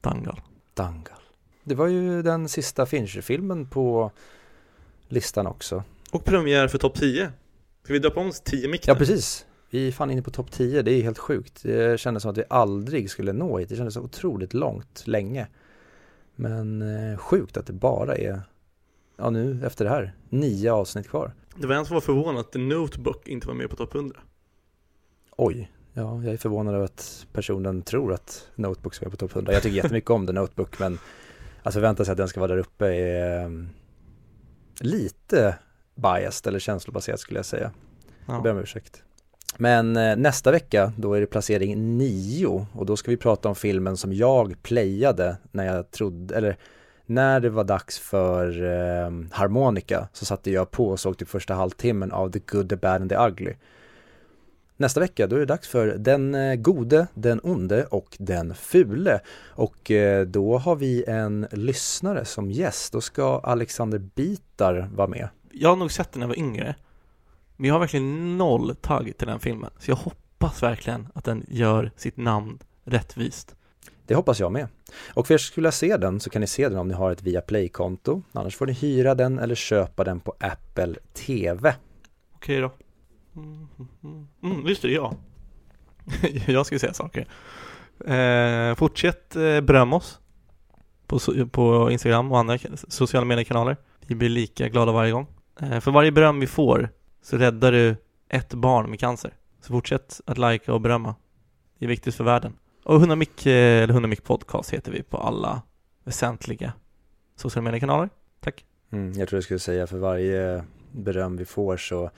[0.00, 0.40] Dangal.
[0.74, 1.18] Dangal.
[1.64, 4.10] Det var ju den sista Fincher-filmen på
[5.08, 5.82] listan också.
[6.12, 7.32] Och premiär för topp 10.
[7.82, 9.46] Ska vi döpa om oss 10 mick Ja, precis.
[9.70, 11.62] Vi är fan inne på topp 10, det är helt sjukt.
[11.62, 13.68] Det kändes som att vi aldrig skulle nå hit.
[13.68, 15.46] Det kändes så otroligt långt, länge.
[16.36, 18.40] Men eh, sjukt att det bara är,
[19.16, 21.32] ja nu efter det här, nio avsnitt kvar.
[21.56, 24.20] Det var en som var förvånad att The Notebook inte var med på topp 100.
[25.36, 29.34] Oj, ja jag är förvånad över att personen tror att Notebook ska vara på topp
[29.34, 29.52] 100.
[29.52, 30.98] Jag tycker jättemycket om The Notebook men
[31.62, 33.68] att förvänta sig att den ska vara där uppe är um,
[34.80, 35.58] lite
[36.02, 37.70] biased eller känslobaserat skulle jag säga.
[38.26, 38.54] Jag ber Ja.
[38.56, 39.02] om ursäkt.
[39.56, 43.54] Men eh, nästa vecka, då är det placering 9 och då ska vi prata om
[43.54, 46.56] filmen som jag playade när jag trodde, eller
[47.06, 51.54] när det var dags för eh, harmonika så satte jag på och såg typ första
[51.54, 53.54] halvtimmen av The Good, The Bad and The Ugly.
[54.76, 59.20] Nästa vecka, då är det dags för Den eh, gode, Den onde och Den fule.
[59.46, 62.92] Och eh, då har vi en lyssnare som gäst.
[62.92, 65.28] Då ska Alexander Bitar vara med.
[65.52, 66.74] Jag har nog sett den när jag var yngre.
[67.56, 69.70] Men jag har verkligen noll tagg till den filmen.
[69.78, 73.54] Så jag hoppas verkligen att den gör sitt namn rättvist.
[74.06, 74.68] Det hoppas jag med.
[75.14, 76.94] Och för er som skulle vilja se den så kan ni se den om ni
[76.94, 78.22] har ett Viaplay-konto.
[78.32, 81.74] Annars får ni hyra den eller köpa den på Apple TV.
[82.34, 82.72] Okej då.
[83.36, 83.68] Mm,
[84.02, 85.14] mm, mm, just det, ja.
[86.46, 87.26] jag skulle säga saker.
[88.06, 90.20] Eh, fortsätt eh, berömma oss
[91.06, 91.18] på,
[91.50, 93.76] på Instagram och andra sociala mediekanaler.
[94.06, 95.26] Vi blir lika glada varje gång.
[95.62, 96.88] Eh, för varje beröm vi får
[97.22, 97.96] så räddar du
[98.28, 99.34] ett barn med cancer.
[99.60, 101.14] Så fortsätt att likea och berömma.
[101.78, 102.56] Det är viktigt för världen.
[102.84, 105.62] Och 100 eh, eller 100 Podcast heter vi på alla
[106.04, 106.72] väsentliga
[107.36, 108.08] sociala mediekanaler.
[108.40, 108.64] Tack.
[108.90, 112.10] Mm, jag tror jag skulle säga för varje beröm vi får så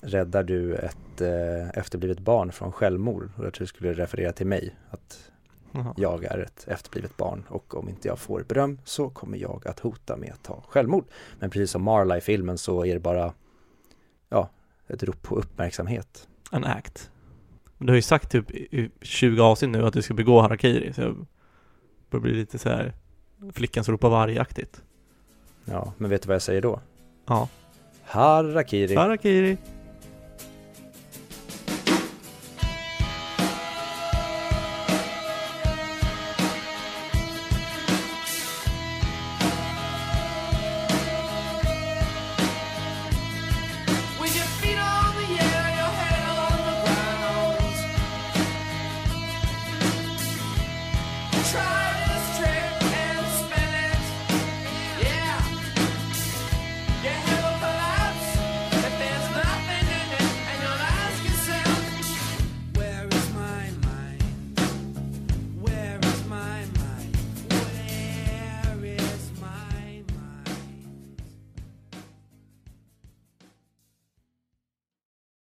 [0.00, 3.30] räddar du ett eh, efterblivet barn från självmord.
[3.36, 4.76] Och jag tror du skulle referera till mig.
[4.90, 5.30] Att
[5.74, 5.94] Aha.
[5.96, 9.80] jag är ett efterblivet barn och om inte jag får beröm så kommer jag att
[9.80, 11.04] hota med att ta självmord.
[11.38, 13.34] Men precis som Marla i filmen så är det bara
[14.28, 14.50] ja,
[14.86, 16.28] ett rop på uppmärksamhet.
[16.52, 17.10] En act.
[17.78, 21.00] Du har ju sagt typ i 20 avsnitt nu att du ska begå harakiri, så
[21.00, 21.26] jag
[22.10, 22.94] börjar bli lite så här
[23.52, 24.82] flickan som ropar vargaktigt.
[25.64, 26.80] Ja, men vet du vad jag säger då?
[27.26, 27.48] Ja.
[28.04, 28.94] Harakiri.
[28.94, 29.56] Harakiri.